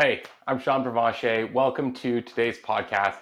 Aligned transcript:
Hey, 0.00 0.22
I'm 0.46 0.58
Sean 0.58 0.82
Provencher. 0.82 1.52
Welcome 1.52 1.92
to 1.96 2.22
today's 2.22 2.56
podcast. 2.58 3.16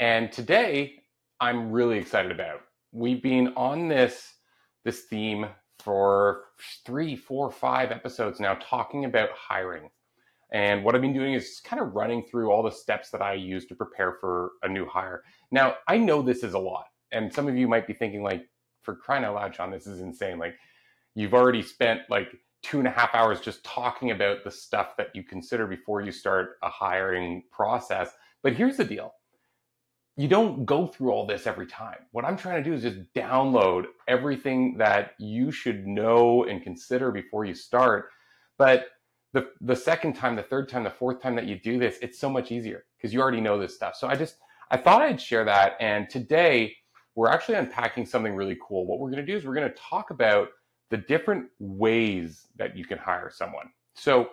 And 0.00 0.32
today 0.32 0.96
I'm 1.38 1.70
really 1.70 1.96
excited 1.96 2.32
about. 2.32 2.62
We've 2.90 3.22
been 3.22 3.52
on 3.56 3.86
this 3.86 4.34
this 4.84 5.02
theme 5.02 5.46
for 5.78 6.46
three, 6.84 7.14
four, 7.14 7.52
five 7.52 7.92
episodes 7.92 8.40
now, 8.40 8.54
talking 8.54 9.04
about 9.04 9.28
hiring. 9.30 9.90
And 10.52 10.82
what 10.82 10.96
I've 10.96 11.02
been 11.02 11.14
doing 11.14 11.34
is 11.34 11.60
kind 11.64 11.80
of 11.80 11.94
running 11.94 12.24
through 12.28 12.50
all 12.50 12.64
the 12.64 12.72
steps 12.72 13.10
that 13.10 13.22
I 13.22 13.34
use 13.34 13.64
to 13.66 13.76
prepare 13.76 14.14
for 14.20 14.54
a 14.64 14.68
new 14.68 14.86
hire. 14.86 15.22
Now, 15.52 15.76
I 15.86 15.98
know 15.98 16.20
this 16.20 16.42
is 16.42 16.54
a 16.54 16.58
lot, 16.58 16.86
and 17.12 17.32
some 17.32 17.46
of 17.46 17.56
you 17.56 17.68
might 17.68 17.86
be 17.86 17.92
thinking, 17.92 18.24
like, 18.24 18.48
for 18.82 18.96
crying 18.96 19.22
out 19.22 19.36
loud, 19.36 19.54
Sean, 19.54 19.70
this 19.70 19.86
is 19.86 20.00
insane. 20.00 20.40
Like, 20.40 20.56
you've 21.14 21.32
already 21.32 21.62
spent 21.62 22.00
like 22.10 22.36
two 22.64 22.78
and 22.78 22.88
a 22.88 22.90
half 22.90 23.14
hours 23.14 23.40
just 23.40 23.62
talking 23.62 24.10
about 24.10 24.42
the 24.42 24.50
stuff 24.50 24.96
that 24.96 25.08
you 25.14 25.22
consider 25.22 25.66
before 25.66 26.00
you 26.00 26.10
start 26.10 26.56
a 26.62 26.68
hiring 26.68 27.42
process. 27.52 28.10
But 28.42 28.54
here's 28.54 28.76
the 28.76 28.84
deal 28.84 29.14
you 30.16 30.28
don't 30.28 30.64
go 30.64 30.86
through 30.86 31.10
all 31.10 31.26
this 31.26 31.46
every 31.46 31.66
time. 31.66 31.98
What 32.12 32.24
I'm 32.24 32.36
trying 32.36 32.62
to 32.62 32.70
do 32.70 32.74
is 32.74 32.82
just 32.82 33.12
download 33.14 33.84
everything 34.06 34.76
that 34.78 35.12
you 35.18 35.50
should 35.50 35.86
know 35.86 36.44
and 36.44 36.62
consider 36.62 37.10
before 37.10 37.44
you 37.44 37.54
start. 37.54 38.10
But 38.56 38.86
the, 39.32 39.48
the 39.60 39.74
second 39.74 40.14
time, 40.14 40.36
the 40.36 40.42
third 40.42 40.68
time, 40.68 40.84
the 40.84 40.90
fourth 40.90 41.20
time 41.20 41.34
that 41.34 41.46
you 41.46 41.58
do 41.58 41.80
this, 41.80 41.98
it's 42.00 42.20
so 42.20 42.30
much 42.30 42.52
easier 42.52 42.84
because 42.96 43.12
you 43.12 43.20
already 43.20 43.40
know 43.40 43.58
this 43.58 43.74
stuff. 43.74 43.96
So 43.96 44.06
I 44.06 44.14
just, 44.14 44.36
I 44.70 44.76
thought 44.76 45.02
I'd 45.02 45.20
share 45.20 45.44
that. 45.44 45.72
And 45.80 46.08
today 46.08 46.76
we're 47.16 47.28
actually 47.28 47.56
unpacking 47.56 48.06
something 48.06 48.36
really 48.36 48.56
cool. 48.66 48.86
What 48.86 49.00
we're 49.00 49.10
going 49.10 49.26
to 49.26 49.30
do 49.30 49.36
is 49.36 49.44
we're 49.44 49.54
going 49.54 49.68
to 49.68 49.76
talk 49.76 50.10
about 50.10 50.48
the 50.94 50.98
different 50.98 51.46
ways 51.58 52.46
that 52.54 52.76
you 52.76 52.84
can 52.84 52.98
hire 52.98 53.28
someone. 53.28 53.68
So 53.96 54.28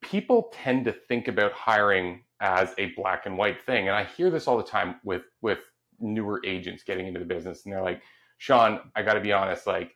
people 0.00 0.50
tend 0.54 0.86
to 0.86 0.92
think 0.92 1.28
about 1.28 1.52
hiring 1.52 2.24
as 2.40 2.72
a 2.78 2.94
black 2.96 3.26
and 3.26 3.36
white 3.36 3.62
thing. 3.66 3.88
And 3.88 3.94
I 3.94 4.04
hear 4.04 4.30
this 4.30 4.48
all 4.48 4.56
the 4.56 4.64
time 4.64 4.94
with 5.04 5.24
with 5.42 5.58
newer 6.00 6.40
agents 6.46 6.82
getting 6.82 7.06
into 7.06 7.20
the 7.20 7.26
business 7.26 7.66
and 7.66 7.74
they're 7.74 7.82
like, 7.82 8.00
Sean, 8.38 8.80
I 8.96 9.02
gotta 9.02 9.20
be 9.20 9.34
honest, 9.34 9.66
like 9.66 9.94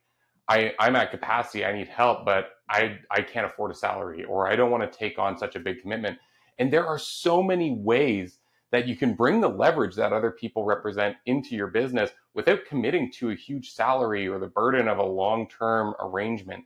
I, 0.48 0.74
I'm 0.78 0.96
at 0.96 1.10
capacity, 1.10 1.64
I 1.64 1.72
need 1.72 1.88
help, 1.88 2.26
but 2.26 2.50
I 2.68 2.98
I 3.10 3.22
can't 3.22 3.46
afford 3.46 3.70
a 3.70 3.74
salary 3.74 4.22
or 4.24 4.46
I 4.46 4.54
don't 4.54 4.70
want 4.70 4.82
to 4.82 4.98
take 4.98 5.18
on 5.18 5.38
such 5.38 5.56
a 5.56 5.60
big 5.60 5.80
commitment. 5.80 6.18
And 6.58 6.70
there 6.70 6.86
are 6.86 6.98
so 6.98 7.42
many 7.42 7.72
ways 7.72 8.36
that 8.72 8.88
you 8.88 8.96
can 8.96 9.14
bring 9.14 9.40
the 9.40 9.48
leverage 9.48 9.94
that 9.96 10.12
other 10.12 10.30
people 10.30 10.64
represent 10.64 11.16
into 11.26 11.54
your 11.54 11.68
business 11.68 12.10
without 12.34 12.60
committing 12.68 13.10
to 13.12 13.30
a 13.30 13.34
huge 13.34 13.70
salary 13.72 14.28
or 14.28 14.38
the 14.38 14.46
burden 14.48 14.88
of 14.88 14.98
a 14.98 15.04
long-term 15.04 15.94
arrangement. 16.00 16.64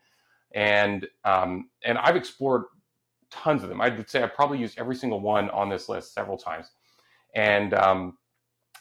And 0.55 1.07
um, 1.25 1.71
and 1.85 1.99
I've 1.99 2.17
explored 2.17 2.65
tons 3.31 3.63
of 3.63 3.69
them. 3.69 3.81
I 3.81 3.91
would 3.91 4.11
say 4.11 4.23
I've 4.23 4.35
probably 4.35 4.59
used 4.59 4.79
every 4.79 4.97
single 4.97 5.21
one 5.21 5.51
on 5.51 5.69
this 5.69 5.89
list 5.89 6.15
several 6.15 6.39
times, 6.39 6.69
and 7.35 7.75
um, 7.75 8.19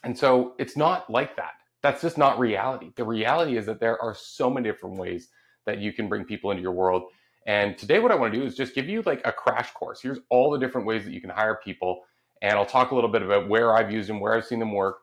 and 0.04 0.18
so 0.18 0.56
it's 0.60 0.78
not 0.78 1.10
like 1.10 1.36
that. 1.38 1.54
That's 1.84 2.02
just 2.02 2.18
not 2.18 2.40
reality. 2.40 2.92
The 2.98 3.06
reality 3.06 3.58
is 3.58 3.68
that 3.68 3.80
there 3.80 4.02
are 4.02 4.16
so 4.16 4.50
many 4.50 4.70
different 4.70 4.98
ways 4.98 5.30
that 5.66 5.80
you 5.80 5.94
can 5.94 6.10
bring 6.10 6.26
people 6.26 6.52
into 6.52 6.64
your 6.64 6.74
world. 6.74 7.04
And 7.48 7.78
today, 7.78 8.00
what 8.00 8.12
I 8.12 8.16
want 8.16 8.34
to 8.34 8.40
do 8.40 8.46
is 8.46 8.56
just 8.56 8.76
give 8.76 8.90
you 8.90 9.04
like 9.04 9.22
a 9.26 9.34
crash 9.34 9.72
course. 9.74 10.02
Here's 10.02 10.20
all 10.30 10.52
the 10.52 10.60
different 10.60 10.88
ways 10.88 11.06
that 11.06 11.14
you 11.14 11.22
can 11.22 11.32
hire 11.32 11.60
people 11.64 12.02
and 12.42 12.54
I'll 12.54 12.66
talk 12.66 12.92
a 12.92 12.96
little 12.96 13.10
bit 13.10 13.22
about 13.22 13.50
where 13.50 13.76
I've 13.76 13.92
used 13.92 14.10
them, 14.10 14.20
where 14.20 14.34
I've 14.34 14.46
seen 14.46 14.60
them 14.60 14.74
work, 14.74 15.00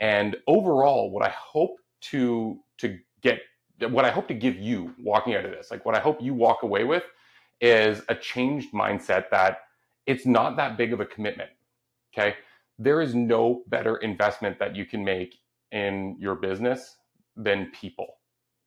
and 0.00 0.36
overall, 0.46 1.10
what 1.10 1.24
I 1.24 1.30
hope 1.30 1.78
to 2.02 2.58
to 2.78 2.98
get, 3.20 3.40
what 3.90 4.04
I 4.04 4.10
hope 4.10 4.28
to 4.28 4.34
give 4.34 4.56
you 4.56 4.94
walking 5.02 5.34
out 5.34 5.44
of 5.44 5.50
this, 5.50 5.70
like 5.70 5.84
what 5.84 5.94
I 5.94 6.00
hope 6.00 6.22
you 6.22 6.34
walk 6.34 6.62
away 6.62 6.84
with, 6.84 7.04
is 7.60 8.02
a 8.08 8.14
changed 8.14 8.72
mindset 8.72 9.30
that 9.30 9.60
it's 10.06 10.26
not 10.26 10.56
that 10.56 10.76
big 10.76 10.92
of 10.92 11.00
a 11.00 11.06
commitment. 11.06 11.50
Okay, 12.12 12.36
there 12.78 13.00
is 13.00 13.14
no 13.14 13.62
better 13.68 13.96
investment 13.98 14.58
that 14.58 14.74
you 14.74 14.84
can 14.84 15.04
make 15.04 15.36
in 15.70 16.16
your 16.18 16.34
business 16.34 16.96
than 17.36 17.70
people. 17.72 18.16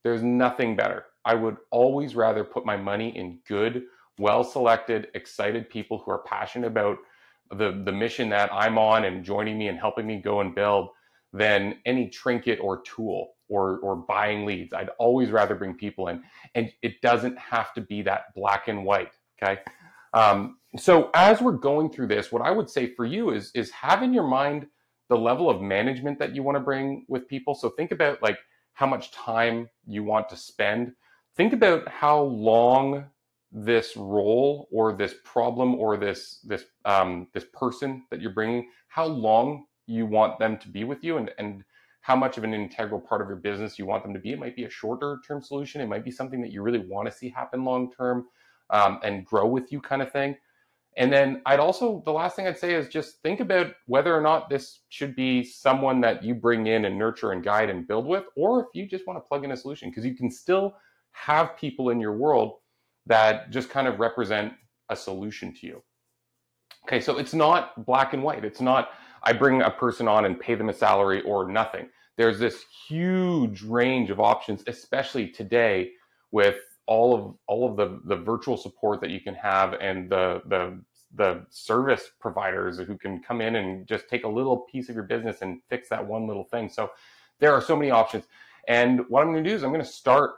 There's 0.04 0.24
nothing 0.24 0.76
better. 0.76 1.06
I 1.26 1.36
would 1.36 1.58
always 1.72 2.16
rather 2.16 2.44
put 2.44 2.66
my 2.66 2.78
money 2.78 3.16
in 3.18 3.40
good, 3.48 3.84
well 4.20 4.44
selected, 4.44 5.08
excited 5.16 5.70
people 5.70 5.98
who 6.00 6.12
are 6.12 6.20
passionate 6.20 6.68
about 6.68 6.98
the 7.54 7.82
the 7.86 7.92
mission 7.92 8.30
that 8.30 8.50
I'm 8.52 8.78
on 8.78 9.06
and 9.06 9.24
joining 9.24 9.58
me 9.58 9.68
and 9.68 9.80
helping 9.80 10.08
me 10.08 10.22
go 10.22 10.42
and 10.42 10.54
build 10.54 10.90
than 11.32 11.80
any 11.86 12.10
trinket 12.10 12.60
or 12.62 12.82
tool 12.82 13.34
or 13.50 13.80
or 13.80 13.96
buying 13.96 14.46
leads. 14.46 14.74
I'd 14.74 14.90
always 15.00 15.32
rather 15.32 15.56
bring 15.56 15.76
people 15.76 16.08
in, 16.08 16.24
and 16.56 16.72
it 16.82 17.02
doesn't 17.02 17.38
have 17.38 17.74
to 17.74 17.82
be 17.82 18.02
that 18.04 18.34
black 18.36 18.68
and 18.68 18.86
white. 18.86 19.14
Okay. 19.42 19.60
Um, 20.14 20.58
so 20.78 21.10
as 21.14 21.42
we're 21.42 21.54
going 21.54 21.90
through 21.90 22.08
this, 22.08 22.32
what 22.32 22.42
I 22.42 22.52
would 22.52 22.70
say 22.70 22.94
for 22.96 23.06
you 23.06 23.32
is 23.32 23.52
is 23.54 23.72
have 23.72 24.04
in 24.04 24.14
your 24.14 24.28
mind 24.28 24.68
the 25.10 25.18
level 25.18 25.50
of 25.50 25.62
management 25.62 26.18
that 26.20 26.34
you 26.34 26.44
want 26.44 26.56
to 26.56 26.64
bring 26.64 27.06
with 27.08 27.28
people. 27.28 27.54
So 27.54 27.70
think 27.70 27.92
about 27.92 28.22
like 28.24 28.38
how 28.74 28.88
much 28.88 29.12
time 29.12 29.70
you 29.86 30.04
want 30.04 30.30
to 30.30 30.36
spend. 30.36 30.94
Think 31.36 31.54
about 31.54 31.88
how 31.88 32.22
long 32.22 33.06
this 33.54 33.96
role 33.96 34.68
or 34.72 34.94
this 34.94 35.14
problem 35.24 35.76
or 35.76 35.96
this 35.96 36.40
this 36.44 36.66
um, 36.86 37.28
this 37.34 37.46
person 37.54 38.04
that 38.10 38.20
you're 38.20 38.32
bringing, 38.34 38.68
how 38.88 39.06
long 39.06 39.66
you 39.86 40.06
want 40.06 40.40
them 40.40 40.58
to 40.58 40.70
be 40.70 40.84
with 40.84 41.04
you, 41.04 41.18
and 41.18 41.32
and 41.38 41.64
how 42.02 42.16
much 42.16 42.38
of 42.38 42.44
an 42.44 42.54
integral 42.54 43.00
part 43.00 43.22
of 43.22 43.28
your 43.28 43.38
business 43.38 43.78
you 43.78 43.86
want 43.86 44.04
them 44.04 44.14
to 44.14 44.20
be. 44.20 44.32
It 44.32 44.40
might 44.40 44.56
be 44.56 44.66
a 44.66 44.70
shorter 44.70 45.20
term 45.26 45.42
solution. 45.42 45.82
It 45.82 45.88
might 45.88 46.04
be 46.04 46.12
something 46.12 46.42
that 46.42 46.52
you 46.52 46.64
really 46.64 46.80
want 46.80 47.10
to 47.10 47.16
see 47.16 47.30
happen 47.30 47.64
long 47.64 47.92
term 47.92 48.26
um, 48.72 49.00
and 49.04 49.26
grow 49.26 49.46
with 49.46 49.72
you, 49.72 49.80
kind 49.80 50.02
of 50.02 50.12
thing. 50.12 50.36
And 50.98 51.12
then 51.12 51.42
I'd 51.46 51.60
also 51.60 52.02
the 52.06 52.12
last 52.12 52.36
thing 52.36 52.48
I'd 52.48 52.58
say 52.58 52.74
is 52.74 52.88
just 52.88 53.22
think 53.22 53.40
about 53.40 53.68
whether 53.86 54.16
or 54.16 54.22
not 54.22 54.50
this 54.50 54.80
should 54.90 55.16
be 55.16 55.44
someone 55.44 56.02
that 56.02 56.24
you 56.24 56.34
bring 56.34 56.66
in 56.68 56.86
and 56.86 56.98
nurture 56.98 57.32
and 57.32 57.44
guide 57.44 57.70
and 57.70 57.88
build 57.88 58.08
with, 58.08 58.26
or 58.36 58.62
if 58.62 58.68
you 58.74 58.88
just 58.88 59.06
want 59.06 59.18
to 59.18 59.28
plug 59.28 59.44
in 59.44 59.52
a 59.52 59.58
solution 59.58 59.90
because 59.90 60.06
you 60.06 60.16
can 60.16 60.32
still 60.32 60.76
have 61.12 61.56
people 61.56 61.90
in 61.92 62.00
your 62.00 62.18
world 62.18 62.56
that 63.06 63.52
just 63.52 63.70
kind 63.70 63.88
of 63.88 64.00
represent 64.00 64.54
a 64.90 64.96
solution 64.96 65.54
to 65.54 65.68
you. 65.68 65.84
Okay, 66.88 67.00
so 67.00 67.18
it's 67.18 67.34
not 67.34 67.86
black 67.86 68.14
and 68.14 68.24
white. 68.24 68.44
It's 68.44 68.62
not 68.62 68.90
I 69.24 69.34
bring 69.34 69.62
a 69.62 69.72
person 69.72 70.08
on 70.08 70.26
and 70.26 70.40
pay 70.40 70.56
them 70.56 70.70
a 70.70 70.74
salary 70.74 71.22
or 71.22 71.50
nothing. 71.50 71.88
There's 72.18 72.40
this 72.40 72.66
huge 72.88 73.62
range 73.64 74.10
of 74.10 74.20
options, 74.20 74.64
especially 74.68 75.30
today 75.30 75.92
with 76.32 76.58
all 76.86 77.16
of 77.16 77.36
all 77.48 77.70
of 77.70 77.78
the 77.78 78.02
the 78.06 78.22
virtual 78.22 78.58
support 78.58 79.00
that 79.02 79.10
you 79.10 79.22
can 79.22 79.34
have 79.36 79.74
and 79.76 80.10
the 80.10 80.42
the 80.48 80.82
the 81.16 81.46
service 81.50 82.10
providers 82.20 82.80
who 82.80 82.98
can 82.98 83.22
come 83.22 83.40
in 83.40 83.56
and 83.56 83.88
just 83.88 84.10
take 84.10 84.24
a 84.24 84.28
little 84.28 84.58
piece 84.72 84.90
of 84.90 84.96
your 84.96 85.04
business 85.04 85.42
and 85.42 85.62
fix 85.70 85.88
that 85.88 86.06
one 86.06 86.28
little 86.28 86.44
thing. 86.44 86.68
So 86.68 86.90
there 87.40 87.54
are 87.54 87.62
so 87.62 87.76
many 87.76 87.92
options. 87.92 88.26
And 88.68 89.02
what 89.10 89.22
I'm 89.22 89.32
going 89.32 89.44
to 89.44 89.50
do 89.50 89.56
is 89.56 89.64
I'm 89.64 89.72
going 89.72 89.84
to 89.84 89.88
start 89.88 90.32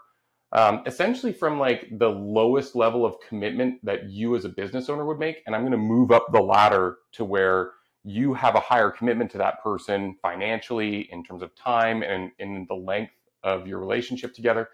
um, 0.56 0.84
essentially 0.86 1.34
from 1.34 1.60
like 1.60 1.86
the 2.00 2.08
lowest 2.08 2.78
level 2.78 3.06
of 3.06 3.16
commitment 3.28 3.84
that 3.84 4.10
you 4.10 4.38
as 4.38 4.46
a 4.46 4.50
business 4.50 4.88
owner 4.88 5.06
would 5.06 5.20
make. 5.20 5.44
And 5.46 5.54
I'm 5.54 5.64
going 5.64 5.74
to 5.74 5.78
move 5.78 6.12
up 6.12 6.32
the 6.32 6.42
ladder 6.42 7.00
to 7.12 7.26
where 7.26 7.72
you 8.06 8.34
have 8.34 8.56
a 8.56 8.62
higher 8.62 8.90
commitment 8.90 9.30
to 9.32 9.38
that 9.38 9.62
person 9.62 10.16
financially 10.22 11.10
in 11.12 11.26
terms 11.26 11.42
of 11.42 11.54
time 11.56 12.04
and 12.04 12.32
in 12.40 12.66
the 12.70 12.76
length 12.76 13.12
of 13.44 13.68
your 13.68 13.80
relationship 13.80 14.34
together. 14.34 14.70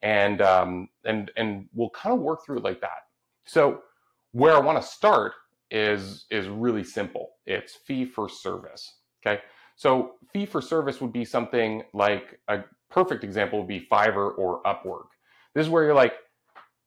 And, 0.00 0.40
um, 0.40 0.88
and, 1.04 1.30
and 1.36 1.68
we'll 1.74 1.90
kind 1.90 2.14
of 2.14 2.22
work 2.22 2.46
through 2.46 2.58
it 2.58 2.64
like 2.64 2.80
that. 2.80 3.08
So 3.44 3.82
where 4.32 4.54
I 4.54 4.60
want 4.60 4.80
to 4.80 4.88
start 4.88 5.32
is, 5.70 6.24
is 6.30 6.48
really 6.48 6.84
simple. 6.84 7.32
It's 7.44 7.74
fee 7.74 8.06
for 8.06 8.30
service. 8.30 8.94
Okay. 9.26 9.42
So 9.76 10.12
fee 10.32 10.46
for 10.46 10.62
service 10.62 11.02
would 11.02 11.12
be 11.12 11.26
something 11.26 11.82
like 11.92 12.40
a 12.48 12.60
perfect 12.90 13.24
example 13.24 13.58
would 13.58 13.68
be 13.68 13.86
Fiverr 13.92 14.38
or 14.38 14.62
Upwork. 14.62 15.08
This 15.58 15.66
is 15.66 15.72
where 15.72 15.82
you're 15.82 15.92
like, 15.92 16.14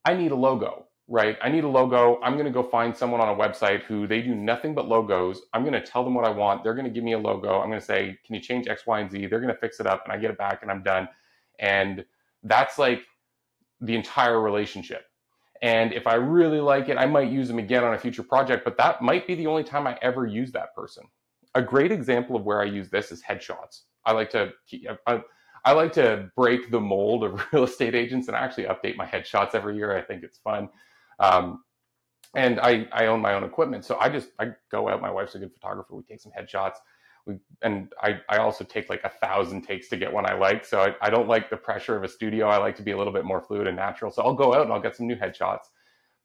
I 0.05 0.13
need 0.13 0.31
a 0.31 0.35
logo, 0.35 0.85
right? 1.09 1.37
I 1.43 1.49
need 1.49 1.65
a 1.65 1.67
logo. 1.67 2.21
I'm 2.23 2.35
going 2.35 2.45
to 2.45 2.51
go 2.51 2.63
find 2.63 2.95
someone 2.95 3.19
on 3.19 3.27
a 3.27 3.35
website 3.35 3.81
who 3.81 4.07
they 4.07 4.21
do 4.21 4.33
nothing 4.33 4.73
but 4.73 4.87
logos. 4.87 5.41
I'm 5.51 5.63
going 5.63 5.73
to 5.73 5.85
tell 5.85 6.05
them 6.05 6.13
what 6.13 6.23
I 6.23 6.29
want. 6.29 6.63
They're 6.63 6.73
going 6.73 6.85
to 6.85 6.89
give 6.89 7.03
me 7.03 7.11
a 7.11 7.19
logo. 7.19 7.59
I'm 7.59 7.67
going 7.67 7.81
to 7.81 7.85
say, 7.85 8.17
can 8.25 8.33
you 8.33 8.39
change 8.39 8.69
X, 8.69 8.87
Y, 8.87 9.01
and 9.01 9.11
Z? 9.11 9.25
They're 9.27 9.41
going 9.41 9.53
to 9.53 9.59
fix 9.59 9.81
it 9.81 9.87
up 9.87 10.05
and 10.05 10.13
I 10.13 10.17
get 10.17 10.31
it 10.31 10.37
back 10.37 10.61
and 10.61 10.71
I'm 10.71 10.83
done. 10.83 11.09
And 11.59 12.05
that's 12.43 12.79
like 12.79 13.01
the 13.81 13.93
entire 13.93 14.39
relationship. 14.39 15.03
And 15.61 15.91
if 15.91 16.07
I 16.07 16.13
really 16.13 16.61
like 16.61 16.87
it, 16.87 16.97
I 16.97 17.07
might 17.07 17.29
use 17.29 17.49
them 17.49 17.59
again 17.59 17.83
on 17.83 17.93
a 17.93 17.99
future 17.99 18.23
project, 18.23 18.63
but 18.63 18.77
that 18.77 19.01
might 19.01 19.27
be 19.27 19.35
the 19.35 19.47
only 19.47 19.65
time 19.65 19.85
I 19.85 19.97
ever 20.01 20.25
use 20.25 20.53
that 20.53 20.73
person. 20.73 21.03
A 21.55 21.61
great 21.61 21.91
example 21.91 22.37
of 22.37 22.45
where 22.45 22.61
I 22.61 22.65
use 22.67 22.89
this 22.89 23.11
is 23.11 23.21
headshots. 23.21 23.81
I 24.05 24.13
like 24.13 24.29
to, 24.29 24.53
I, 25.05 25.21
I 25.65 25.73
like 25.73 25.93
to 25.93 26.31
break 26.35 26.71
the 26.71 26.79
mold 26.79 27.23
of 27.23 27.41
real 27.53 27.63
estate 27.63 27.95
agents 27.95 28.27
and 28.27 28.35
I 28.37 28.41
actually 28.41 28.65
update 28.65 28.95
my 28.95 29.05
headshots 29.05 29.55
every 29.55 29.75
year. 29.75 29.95
I 29.95 30.01
think 30.01 30.23
it's 30.23 30.39
fun. 30.39 30.69
Um, 31.19 31.63
and 32.35 32.59
I, 32.59 32.87
I 32.91 33.07
own 33.07 33.21
my 33.21 33.33
own 33.33 33.43
equipment. 33.43 33.85
So 33.85 33.97
I 33.99 34.09
just, 34.09 34.29
I 34.39 34.51
go 34.71 34.87
out. 34.89 35.01
My 35.01 35.11
wife's 35.11 35.35
a 35.35 35.39
good 35.39 35.53
photographer. 35.53 35.95
We 35.95 36.03
take 36.03 36.21
some 36.21 36.31
headshots. 36.31 36.75
We, 37.25 37.35
and 37.61 37.91
I, 38.01 38.19
I 38.29 38.37
also 38.37 38.63
take 38.63 38.89
like 38.89 39.03
a 39.03 39.09
thousand 39.09 39.63
takes 39.63 39.89
to 39.89 39.97
get 39.97 40.11
one 40.11 40.25
I 40.25 40.33
like. 40.35 40.65
So 40.65 40.81
I, 40.81 40.95
I 41.01 41.09
don't 41.09 41.27
like 41.27 41.49
the 41.49 41.57
pressure 41.57 41.95
of 41.95 42.03
a 42.03 42.07
studio. 42.07 42.47
I 42.47 42.57
like 42.57 42.75
to 42.77 42.83
be 42.83 42.91
a 42.91 42.97
little 42.97 43.13
bit 43.13 43.25
more 43.25 43.41
fluid 43.41 43.67
and 43.67 43.75
natural. 43.75 44.11
So 44.11 44.23
I'll 44.23 44.33
go 44.33 44.53
out 44.55 44.63
and 44.63 44.73
I'll 44.73 44.81
get 44.81 44.95
some 44.95 45.07
new 45.07 45.15
headshots, 45.17 45.65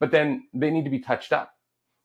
but 0.00 0.10
then 0.10 0.46
they 0.54 0.70
need 0.70 0.84
to 0.84 0.90
be 0.90 1.00
touched 1.00 1.32
up. 1.32 1.55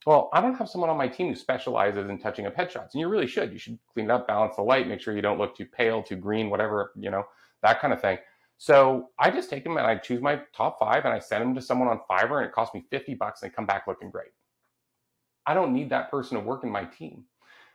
Well, 0.05 0.29
I 0.33 0.41
don't 0.41 0.55
have 0.55 0.69
someone 0.69 0.89
on 0.89 0.97
my 0.97 1.07
team 1.07 1.27
who 1.27 1.35
specializes 1.35 2.09
in 2.09 2.17
touching 2.17 2.47
up 2.47 2.55
headshots, 2.55 2.93
and 2.93 3.01
you 3.01 3.07
really 3.07 3.27
should. 3.27 3.51
You 3.51 3.59
should 3.59 3.77
clean 3.93 4.05
it 4.05 4.11
up, 4.11 4.27
balance 4.27 4.55
the 4.55 4.63
light, 4.63 4.87
make 4.87 4.99
sure 4.99 5.15
you 5.15 5.21
don't 5.21 5.37
look 5.37 5.55
too 5.55 5.65
pale, 5.65 6.01
too 6.01 6.15
green, 6.15 6.49
whatever, 6.49 6.91
you 6.95 7.11
know, 7.11 7.23
that 7.61 7.79
kind 7.79 7.93
of 7.93 8.01
thing. 8.01 8.17
So 8.57 9.09
I 9.19 9.31
just 9.31 9.49
take 9.49 9.63
them 9.63 9.77
and 9.77 9.87
I 9.87 9.95
choose 9.95 10.21
my 10.21 10.41
top 10.55 10.79
five 10.79 11.05
and 11.05 11.13
I 11.13 11.19
send 11.19 11.41
them 11.41 11.55
to 11.55 11.61
someone 11.61 11.87
on 11.87 11.99
Fiverr 12.09 12.37
and 12.37 12.45
it 12.45 12.51
costs 12.51 12.75
me 12.75 12.83
50 12.91 13.15
bucks 13.15 13.41
and 13.41 13.49
they 13.49 13.55
come 13.55 13.65
back 13.65 13.87
looking 13.87 14.11
great. 14.11 14.29
I 15.47 15.53
don't 15.55 15.73
need 15.73 15.89
that 15.89 16.11
person 16.11 16.37
to 16.37 16.43
work 16.43 16.63
in 16.63 16.69
my 16.69 16.85
team. 16.85 17.25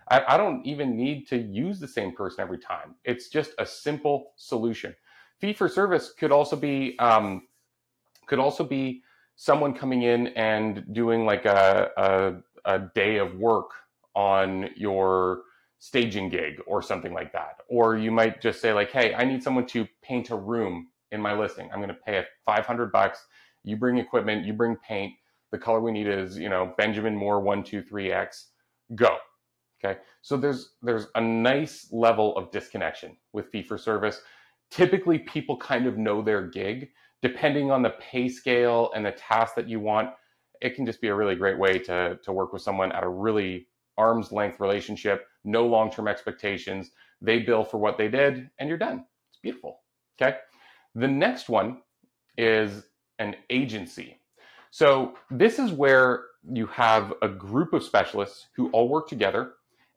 I, 0.08 0.22
I 0.28 0.36
don't 0.36 0.64
even 0.64 0.96
need 0.96 1.26
to 1.28 1.38
use 1.38 1.80
the 1.80 1.88
same 1.88 2.12
person 2.12 2.40
every 2.40 2.58
time. 2.58 2.94
It's 3.04 3.28
just 3.28 3.50
a 3.58 3.66
simple 3.66 4.32
solution. 4.36 4.94
Fee 5.40 5.52
for 5.52 5.68
service 5.68 6.12
could 6.16 6.30
also 6.30 6.54
be 6.54 6.96
um, 6.98 7.48
could 8.26 8.38
also 8.38 8.64
be 8.64 9.02
someone 9.36 9.74
coming 9.74 10.02
in 10.02 10.28
and 10.28 10.84
doing 10.92 11.24
like 11.24 11.44
a, 11.44 11.90
a, 11.96 12.74
a 12.74 12.80
day 12.94 13.18
of 13.18 13.36
work 13.36 13.70
on 14.14 14.70
your 14.76 15.42
staging 15.78 16.28
gig 16.30 16.56
or 16.66 16.82
something 16.82 17.12
like 17.12 17.32
that. 17.32 17.60
Or 17.68 17.96
you 17.96 18.10
might 18.10 18.40
just 18.40 18.60
say 18.60 18.72
like, 18.72 18.90
hey, 18.90 19.14
I 19.14 19.24
need 19.24 19.42
someone 19.42 19.66
to 19.68 19.86
paint 20.02 20.30
a 20.30 20.36
room 20.36 20.88
in 21.12 21.20
my 21.20 21.38
listing. 21.38 21.68
I'm 21.70 21.78
going 21.78 21.88
to 21.88 21.94
pay 21.94 22.24
500 22.46 22.90
bucks. 22.90 23.24
You 23.62 23.76
bring 23.76 23.98
equipment, 23.98 24.44
you 24.44 24.54
bring 24.54 24.76
paint. 24.76 25.12
The 25.52 25.58
color 25.58 25.80
we 25.80 25.92
need 25.92 26.08
is, 26.08 26.36
you 26.36 26.48
know, 26.48 26.74
Benjamin 26.76 27.14
Moore 27.14 27.42
123X. 27.42 28.46
Go. 28.94 29.16
Okay. 29.84 30.00
So 30.22 30.36
there's 30.36 30.74
there's 30.82 31.06
a 31.14 31.20
nice 31.20 31.88
level 31.92 32.36
of 32.36 32.50
disconnection 32.50 33.16
with 33.32 33.48
fee 33.50 33.62
for 33.62 33.76
service. 33.76 34.22
Typically 34.70 35.18
people 35.18 35.56
kind 35.58 35.86
of 35.86 35.98
know 35.98 36.22
their 36.22 36.46
gig 36.48 36.88
depending 37.22 37.70
on 37.70 37.82
the 37.82 37.94
pay 38.00 38.28
scale 38.28 38.90
and 38.94 39.04
the 39.04 39.12
task 39.12 39.54
that 39.56 39.68
you 39.68 39.80
want, 39.80 40.10
it 40.60 40.74
can 40.74 40.86
just 40.86 41.00
be 41.00 41.08
a 41.08 41.14
really 41.14 41.34
great 41.34 41.58
way 41.58 41.78
to, 41.78 42.18
to 42.22 42.32
work 42.32 42.52
with 42.52 42.62
someone 42.62 42.92
at 42.92 43.04
a 43.04 43.08
really 43.08 43.66
arm's 43.98 44.32
length 44.32 44.60
relationship, 44.60 45.26
no 45.44 45.66
long 45.66 45.90
term 45.90 46.08
expectations. 46.08 46.90
They 47.20 47.40
bill 47.40 47.64
for 47.64 47.78
what 47.78 47.98
they 47.98 48.08
did, 48.08 48.50
and 48.58 48.68
you're 48.68 48.78
done. 48.78 49.04
It's 49.30 49.40
beautiful. 49.42 49.80
Okay. 50.20 50.36
The 50.94 51.08
next 51.08 51.48
one 51.48 51.82
is 52.36 52.84
an 53.18 53.36
agency. 53.50 54.20
So, 54.70 55.14
this 55.30 55.58
is 55.58 55.72
where 55.72 56.24
you 56.52 56.66
have 56.66 57.14
a 57.22 57.28
group 57.28 57.72
of 57.72 57.82
specialists 57.82 58.46
who 58.54 58.70
all 58.70 58.88
work 58.88 59.08
together 59.08 59.54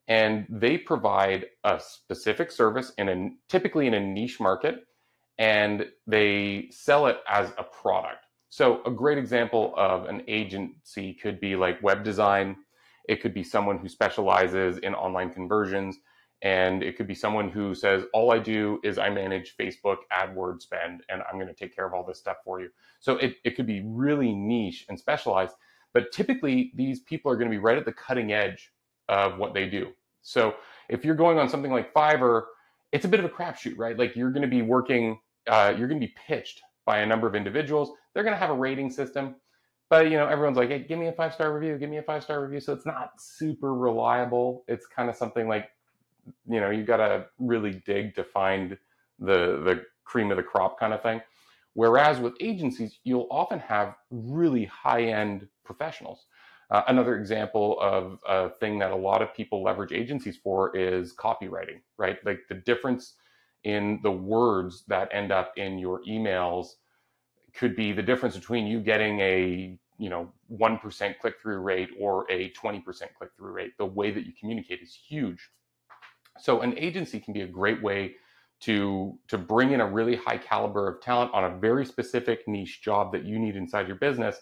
and 0.07 0.47
they 0.49 0.77
provide 0.77 1.45
a 1.63 1.79
specific 1.79 2.51
service 2.51 2.91
in 2.97 3.09
a 3.09 3.29
typically 3.47 3.87
in 3.87 3.93
a 3.93 3.99
niche 3.99 4.39
market 4.39 4.85
and 5.39 5.87
they 6.05 6.67
sell 6.69 7.07
it 7.07 7.19
as 7.27 7.51
a 7.57 7.63
product. 7.63 8.25
So, 8.49 8.83
a 8.85 8.91
great 8.91 9.17
example 9.17 9.73
of 9.77 10.05
an 10.05 10.21
agency 10.27 11.13
could 11.13 11.39
be 11.39 11.55
like 11.55 11.81
web 11.81 12.03
design. 12.03 12.57
It 13.07 13.21
could 13.21 13.33
be 13.33 13.43
someone 13.43 13.79
who 13.79 13.87
specializes 13.87 14.77
in 14.79 14.93
online 14.93 15.33
conversions. 15.33 15.97
And 16.41 16.83
it 16.83 16.95
could 16.95 17.07
be 17.07 17.15
someone 17.15 17.49
who 17.49 17.75
says, 17.75 18.03
All 18.13 18.31
I 18.31 18.39
do 18.39 18.79
is 18.83 18.97
I 18.97 19.09
manage 19.09 19.55
Facebook 19.57 19.97
AdWords 20.11 20.61
spend, 20.61 21.03
and 21.09 21.21
I'm 21.21 21.39
going 21.39 21.47
to 21.47 21.53
take 21.53 21.75
care 21.75 21.85
of 21.85 21.93
all 21.93 22.05
this 22.05 22.19
stuff 22.19 22.37
for 22.43 22.59
you. 22.59 22.69
So, 22.99 23.17
it, 23.17 23.35
it 23.45 23.55
could 23.55 23.67
be 23.67 23.81
really 23.85 24.33
niche 24.33 24.85
and 24.89 24.99
specialized. 24.99 25.53
But 25.93 26.11
typically, 26.11 26.71
these 26.75 27.01
people 27.01 27.31
are 27.31 27.35
going 27.35 27.49
to 27.49 27.55
be 27.55 27.61
right 27.61 27.77
at 27.77 27.85
the 27.85 27.93
cutting 27.93 28.33
edge 28.33 28.71
of 29.07 29.37
what 29.37 29.53
they 29.53 29.67
do. 29.67 29.91
So, 30.21 30.55
if 30.89 31.05
you're 31.05 31.15
going 31.15 31.37
on 31.37 31.49
something 31.49 31.71
like 31.71 31.93
Fiverr, 31.93 32.43
it's 32.91 33.05
a 33.05 33.07
bit 33.07 33.19
of 33.19 33.25
a 33.25 33.29
crapshoot, 33.29 33.77
right? 33.77 33.97
Like 33.97 34.15
you're 34.15 34.31
going 34.31 34.41
to 34.41 34.47
be 34.47 34.61
working 34.61 35.19
uh, 35.47 35.73
you're 35.77 35.87
going 35.87 35.99
to 35.99 36.07
be 36.07 36.13
pitched 36.27 36.61
by 36.85 36.99
a 36.99 37.05
number 37.05 37.27
of 37.27 37.35
individuals. 37.35 37.91
They're 38.13 38.23
going 38.23 38.33
to 38.33 38.39
have 38.39 38.49
a 38.49 38.55
rating 38.55 38.89
system, 38.89 39.35
but 39.89 40.09
you 40.09 40.17
know 40.17 40.27
everyone's 40.27 40.57
like, 40.57 40.69
"Hey, 40.69 40.79
give 40.79 40.99
me 40.99 41.07
a 41.07 41.13
five 41.13 41.33
star 41.33 41.53
review. 41.53 41.77
Give 41.77 41.89
me 41.89 41.97
a 41.97 42.03
five 42.03 42.23
star 42.23 42.41
review." 42.41 42.59
So 42.59 42.73
it's 42.73 42.85
not 42.85 43.11
super 43.19 43.73
reliable. 43.73 44.63
It's 44.67 44.85
kind 44.85 45.09
of 45.09 45.15
something 45.15 45.47
like, 45.47 45.69
you 46.47 46.59
know, 46.59 46.69
you 46.69 46.83
got 46.83 46.97
to 46.97 47.25
really 47.39 47.81
dig 47.85 48.15
to 48.15 48.23
find 48.23 48.77
the 49.19 49.61
the 49.63 49.85
cream 50.03 50.31
of 50.31 50.37
the 50.37 50.43
crop 50.43 50.79
kind 50.79 50.93
of 50.93 51.01
thing. 51.01 51.21
Whereas 51.73 52.19
with 52.19 52.33
agencies, 52.39 52.99
you'll 53.03 53.27
often 53.29 53.59
have 53.59 53.95
really 54.09 54.65
high 54.65 55.03
end 55.03 55.47
professionals. 55.63 56.25
Uh, 56.71 56.83
another 56.87 57.17
example 57.17 57.79
of 57.81 58.19
a 58.27 58.49
thing 58.59 58.77
that 58.79 58.91
a 58.91 58.95
lot 58.95 59.21
of 59.21 59.33
people 59.33 59.63
leverage 59.63 59.91
agencies 59.91 60.37
for 60.37 60.75
is 60.75 61.13
copywriting, 61.15 61.81
right? 61.97 62.17
Like 62.25 62.41
the 62.47 62.55
difference 62.55 63.15
in 63.63 63.99
the 64.03 64.11
words 64.11 64.83
that 64.87 65.09
end 65.11 65.31
up 65.31 65.53
in 65.57 65.77
your 65.77 66.01
emails 66.03 66.75
could 67.53 67.75
be 67.75 67.91
the 67.91 68.03
difference 68.03 68.35
between 68.35 68.67
you 68.67 68.79
getting 68.79 69.19
a 69.19 69.77
you 69.97 70.09
know 70.09 70.31
1% 70.51 71.19
click 71.19 71.35
through 71.41 71.59
rate 71.59 71.89
or 71.99 72.25
a 72.31 72.51
20% 72.51 72.83
click 73.17 73.31
through 73.35 73.51
rate. 73.51 73.77
The 73.77 73.85
way 73.85 74.11
that 74.11 74.25
you 74.25 74.33
communicate 74.39 74.81
is 74.81 74.97
huge. 75.07 75.49
So 76.39 76.61
an 76.61 76.77
agency 76.77 77.19
can 77.19 77.33
be 77.33 77.41
a 77.41 77.47
great 77.47 77.81
way 77.81 78.15
to 78.61 79.17
to 79.27 79.37
bring 79.37 79.71
in 79.71 79.81
a 79.81 79.85
really 79.85 80.15
high 80.15 80.37
caliber 80.37 80.87
of 80.87 81.01
talent 81.01 81.33
on 81.33 81.45
a 81.45 81.57
very 81.57 81.85
specific 81.85 82.47
niche 82.47 82.81
job 82.81 83.11
that 83.13 83.25
you 83.25 83.39
need 83.39 83.55
inside 83.55 83.87
your 83.87 83.95
business 83.97 84.41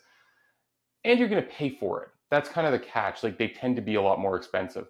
and 1.03 1.19
you're 1.19 1.29
going 1.29 1.41
to 1.41 1.49
pay 1.49 1.69
for 1.69 2.03
it. 2.03 2.09
That's 2.29 2.49
kind 2.49 2.67
of 2.67 2.73
the 2.73 2.79
catch. 2.79 3.23
Like 3.23 3.37
they 3.37 3.47
tend 3.47 3.75
to 3.75 3.81
be 3.81 3.95
a 3.95 4.01
lot 4.01 4.19
more 4.19 4.35
expensive 4.35 4.87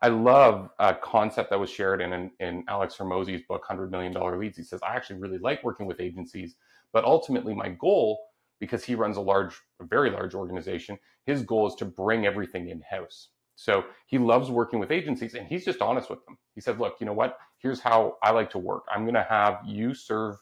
I 0.00 0.08
love 0.08 0.70
a 0.78 0.94
concept 0.94 1.50
that 1.50 1.58
was 1.58 1.70
shared 1.70 2.00
in, 2.00 2.30
in 2.38 2.64
Alex 2.68 2.96
Hormozi's 2.96 3.42
book, 3.48 3.64
$100 3.68 3.90
Million 3.90 4.14
Leads. 4.38 4.56
He 4.56 4.62
says, 4.62 4.80
I 4.82 4.94
actually 4.94 5.18
really 5.18 5.38
like 5.38 5.64
working 5.64 5.86
with 5.86 6.00
agencies, 6.00 6.54
but 6.92 7.04
ultimately 7.04 7.54
my 7.54 7.70
goal, 7.70 8.20
because 8.60 8.84
he 8.84 8.94
runs 8.94 9.16
a 9.16 9.20
large, 9.20 9.60
a 9.80 9.84
very 9.84 10.10
large 10.10 10.34
organization, 10.34 10.98
his 11.26 11.42
goal 11.42 11.66
is 11.66 11.74
to 11.76 11.84
bring 11.84 12.26
everything 12.26 12.68
in 12.68 12.80
house. 12.80 13.30
So 13.56 13.84
he 14.06 14.18
loves 14.18 14.50
working 14.50 14.78
with 14.78 14.92
agencies 14.92 15.34
and 15.34 15.48
he's 15.48 15.64
just 15.64 15.82
honest 15.82 16.10
with 16.10 16.24
them. 16.26 16.38
He 16.54 16.60
said, 16.60 16.78
look, 16.78 16.96
you 17.00 17.06
know 17.06 17.12
what? 17.12 17.36
Here's 17.58 17.80
how 17.80 18.18
I 18.22 18.30
like 18.30 18.50
to 18.50 18.58
work. 18.58 18.84
I'm 18.94 19.02
going 19.02 19.14
to 19.14 19.26
have 19.28 19.58
you 19.66 19.94
serve 19.94 20.36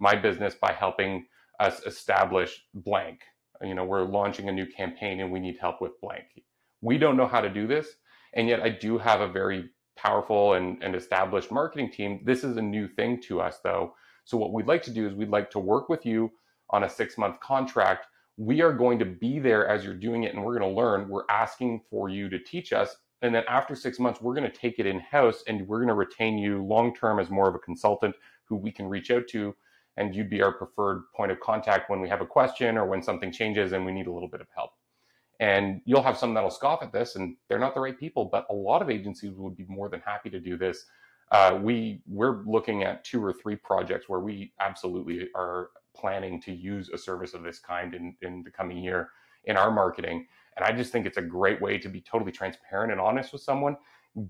my 0.00 0.14
business 0.14 0.54
by 0.54 0.72
helping 0.72 1.26
us 1.60 1.82
establish 1.84 2.64
blank. 2.72 3.20
You 3.60 3.74
know, 3.74 3.84
we're 3.84 4.04
launching 4.04 4.48
a 4.48 4.52
new 4.52 4.66
campaign 4.66 5.20
and 5.20 5.30
we 5.30 5.38
need 5.38 5.58
help 5.60 5.82
with 5.82 6.00
blank. 6.00 6.24
We 6.80 6.96
don't 6.96 7.18
know 7.18 7.26
how 7.26 7.42
to 7.42 7.50
do 7.50 7.66
this 7.66 7.88
and 8.34 8.48
yet 8.48 8.60
I 8.62 8.70
do 8.70 8.98
have 8.98 9.20
a 9.20 9.28
very 9.28 9.70
powerful 9.96 10.54
and, 10.54 10.82
and 10.82 10.94
established 10.94 11.50
marketing 11.50 11.90
team. 11.90 12.20
This 12.24 12.44
is 12.44 12.56
a 12.56 12.62
new 12.62 12.88
thing 12.88 13.20
to 13.22 13.40
us, 13.40 13.58
though. 13.62 13.94
So, 14.24 14.36
what 14.36 14.52
we'd 14.52 14.66
like 14.66 14.82
to 14.84 14.90
do 14.90 15.06
is 15.06 15.14
we'd 15.14 15.28
like 15.28 15.50
to 15.50 15.58
work 15.58 15.88
with 15.88 16.06
you 16.06 16.30
on 16.70 16.84
a 16.84 16.88
six 16.88 17.18
month 17.18 17.40
contract. 17.40 18.06
We 18.36 18.62
are 18.62 18.72
going 18.72 18.98
to 18.98 19.04
be 19.04 19.38
there 19.38 19.68
as 19.68 19.84
you're 19.84 19.94
doing 19.94 20.24
it 20.24 20.34
and 20.34 20.42
we're 20.42 20.58
going 20.58 20.70
to 20.70 20.76
learn. 20.76 21.08
We're 21.08 21.24
asking 21.28 21.82
for 21.90 22.08
you 22.08 22.28
to 22.30 22.38
teach 22.38 22.72
us. 22.72 22.96
And 23.20 23.34
then 23.34 23.44
after 23.48 23.74
six 23.76 23.98
months, 23.98 24.20
we're 24.20 24.34
going 24.34 24.50
to 24.50 24.56
take 24.56 24.78
it 24.78 24.86
in 24.86 24.98
house 24.98 25.44
and 25.46 25.68
we're 25.68 25.78
going 25.78 25.88
to 25.88 25.94
retain 25.94 26.38
you 26.38 26.64
long 26.64 26.94
term 26.94 27.20
as 27.20 27.30
more 27.30 27.48
of 27.48 27.54
a 27.54 27.60
consultant 27.60 28.16
who 28.44 28.56
we 28.56 28.72
can 28.72 28.88
reach 28.88 29.10
out 29.10 29.28
to. 29.28 29.54
And 29.98 30.14
you'd 30.14 30.30
be 30.30 30.42
our 30.42 30.52
preferred 30.52 31.02
point 31.14 31.30
of 31.30 31.40
contact 31.40 31.90
when 31.90 32.00
we 32.00 32.08
have 32.08 32.22
a 32.22 32.26
question 32.26 32.78
or 32.78 32.86
when 32.86 33.02
something 33.02 33.30
changes 33.30 33.72
and 33.72 33.84
we 33.84 33.92
need 33.92 34.06
a 34.06 34.12
little 34.12 34.28
bit 34.28 34.40
of 34.40 34.48
help. 34.56 34.70
And 35.42 35.80
you'll 35.84 36.04
have 36.04 36.16
some 36.16 36.34
that'll 36.34 36.50
scoff 36.50 36.84
at 36.84 36.92
this, 36.92 37.16
and 37.16 37.34
they're 37.48 37.58
not 37.58 37.74
the 37.74 37.80
right 37.80 37.98
people. 37.98 38.26
But 38.26 38.46
a 38.48 38.54
lot 38.54 38.80
of 38.80 38.88
agencies 38.88 39.32
would 39.34 39.56
be 39.56 39.66
more 39.68 39.88
than 39.88 40.00
happy 40.00 40.30
to 40.30 40.38
do 40.38 40.56
this. 40.56 40.86
Uh, 41.32 41.58
we 41.60 42.00
we're 42.06 42.44
looking 42.46 42.84
at 42.84 43.02
two 43.02 43.22
or 43.24 43.32
three 43.32 43.56
projects 43.56 44.08
where 44.08 44.20
we 44.20 44.52
absolutely 44.60 45.28
are 45.34 45.70
planning 45.96 46.40
to 46.42 46.52
use 46.52 46.90
a 46.90 46.96
service 46.96 47.34
of 47.34 47.42
this 47.42 47.58
kind 47.58 47.92
in 47.92 48.14
in 48.22 48.44
the 48.44 48.52
coming 48.52 48.78
year 48.78 49.10
in 49.46 49.56
our 49.56 49.72
marketing. 49.72 50.28
And 50.56 50.64
I 50.64 50.70
just 50.70 50.92
think 50.92 51.06
it's 51.06 51.16
a 51.16 51.22
great 51.22 51.60
way 51.60 51.76
to 51.76 51.88
be 51.88 52.00
totally 52.00 52.30
transparent 52.30 52.92
and 52.92 53.00
honest 53.00 53.32
with 53.32 53.42
someone. 53.42 53.76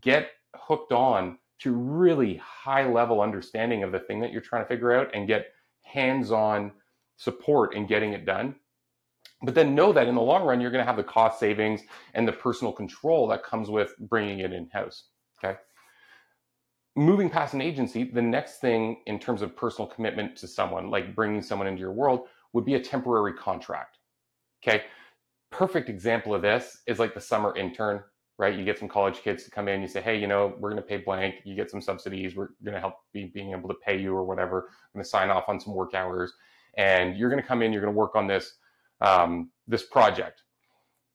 Get 0.01 0.31
hooked 0.57 0.93
on 0.93 1.37
to 1.59 1.73
really 1.75 2.37
high 2.37 2.91
level 2.91 3.21
understanding 3.21 3.83
of 3.83 3.93
the 3.93 4.01
thing 4.01 4.19
that 4.21 4.33
you're 4.33 4.41
trying 4.41 4.65
to 4.65 4.69
figure 4.69 4.93
out 4.93 5.11
and 5.13 5.29
get 5.29 5.49
hands 5.83 6.33
on 6.33 6.73
support 7.19 7.75
in 7.75 7.87
getting 7.87 8.15
it 8.15 8.25
done 8.25 8.55
but 9.43 9.55
then 9.55 9.75
know 9.75 9.93
that 9.93 10.07
in 10.07 10.15
the 10.15 10.21
long 10.21 10.45
run, 10.45 10.61
you're 10.61 10.71
going 10.71 10.85
to 10.85 10.89
have 10.89 10.97
the 10.97 11.05
cost 11.05 11.41
savings 11.41 11.83
and 12.15 12.27
the 12.27 12.33
personal 12.33 12.73
control 12.73 13.27
that 13.29 13.43
comes 13.43 13.69
with 13.69 13.95
bringing 13.99 14.39
it 14.41 14.53
in 14.53 14.69
house. 14.73 15.05
Okay. 15.43 15.59
Moving 16.95 17.29
past 17.29 17.55
an 17.55 17.61
agency, 17.61 18.05
the 18.05 18.23
next 18.23 18.61
thing 18.61 19.03
in 19.07 19.19
terms 19.19 19.43
of 19.43 19.57
personal 19.57 19.89
commitment 19.89 20.37
to 20.37 20.47
someone, 20.47 20.91
like 20.91 21.17
bringing 21.17 21.43
someone 21.43 21.67
into 21.67 21.81
your 21.81 21.93
world, 21.93 22.29
would 22.53 22.65
be 22.65 22.75
a 22.75 22.81
temporary 22.81 23.33
contract. 23.33 23.99
Okay. 24.63 24.85
Perfect 25.51 25.89
example 25.89 26.35
of 26.35 26.43
this 26.43 26.83
is 26.87 26.99
like 26.99 27.15
the 27.15 27.21
summer 27.21 27.57
intern, 27.57 28.03
right? 28.39 28.57
You 28.57 28.65
get 28.65 28.79
some 28.79 28.89
college 28.89 29.19
kids 29.23 29.45
to 29.45 29.51
come 29.51 29.69
in, 29.69 29.83
you 29.83 29.89
say, 29.89 30.01
hey, 30.01 30.19
you 30.19 30.27
know, 30.27 30.55
we're 30.59 30.71
going 30.71 30.83
to 30.83 30.89
pay 30.89 30.99
blank, 30.99 31.37
you 31.45 31.55
get 31.55 31.71
some 31.71 31.81
subsidies, 31.81 32.37
we're 32.37 32.51
going 32.65 32.75
to 32.75 32.81
help 32.81 32.95
be 33.13 33.25
being 33.25 33.53
able 33.53 33.69
to 33.69 33.75
pay 33.75 33.99
you 33.99 34.15
or 34.15 34.25
whatever, 34.25 34.69
I'm 34.69 34.99
going 34.99 35.05
to 35.05 35.09
sign 35.09 35.31
off 35.31 35.49
on 35.49 35.61
some 35.61 35.75
work 35.75 35.95
hours, 35.95 36.33
and 36.79 37.17
you're 37.17 37.29
going 37.29 37.43
to 37.43 37.47
come 37.47 37.63
in, 37.63 37.73
you're 37.73 37.83
going 37.83 37.93
to 37.93 37.99
work 37.99 38.17
on 38.17 38.27
this 38.27 38.55
um, 39.03 39.51
this 39.67 39.83
project. 39.83 40.43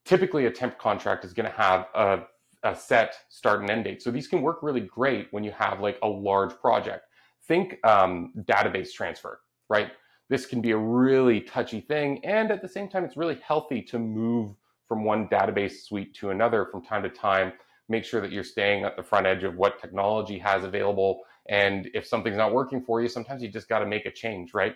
Typically, 0.05 0.45
a 0.45 0.51
temp 0.51 0.77
contract 0.77 1.25
is 1.25 1.33
going 1.33 1.49
to 1.49 1.57
have 1.57 1.87
a, 1.95 2.19
a 2.63 2.75
set 2.75 3.15
start 3.29 3.61
and 3.61 3.69
end 3.69 3.85
date. 3.85 4.01
So 4.01 4.11
these 4.11 4.27
can 4.27 4.41
work 4.41 4.59
really 4.61 4.81
great 4.81 5.27
when 5.31 5.43
you 5.43 5.51
have 5.51 5.79
like 5.79 5.97
a 6.03 6.07
large 6.07 6.55
project. 6.59 7.05
Think 7.47 7.77
um, 7.85 8.33
database 8.43 8.91
transfer, 8.91 9.41
right? 9.69 9.91
This 10.29 10.45
can 10.45 10.61
be 10.61 10.71
a 10.71 10.77
really 10.77 11.41
touchy 11.41 11.81
thing. 11.81 12.23
And 12.25 12.51
at 12.51 12.61
the 12.61 12.67
same 12.67 12.89
time, 12.89 13.05
it's 13.05 13.17
really 13.17 13.39
healthy 13.45 13.81
to 13.83 13.99
move 13.99 14.53
from 14.87 15.03
one 15.03 15.27
database 15.27 15.83
suite 15.83 16.13
to 16.15 16.29
another 16.29 16.67
from 16.71 16.83
time 16.83 17.03
to 17.03 17.09
time. 17.09 17.53
Make 17.89 18.03
sure 18.03 18.19
that 18.19 18.31
you're 18.31 18.43
staying 18.43 18.83
at 18.83 18.97
the 18.97 19.03
front 19.03 19.25
edge 19.25 19.43
of 19.43 19.55
what 19.55 19.79
technology 19.79 20.37
has 20.39 20.65
available. 20.65 21.21
And 21.47 21.89
if 21.93 22.05
something's 22.05 22.35
not 22.35 22.53
working 22.53 22.81
for 22.81 23.01
you, 23.01 23.07
sometimes 23.07 23.41
you 23.41 23.47
just 23.49 23.69
got 23.69 23.79
to 23.79 23.85
make 23.85 24.05
a 24.05 24.11
change, 24.11 24.53
right? 24.53 24.75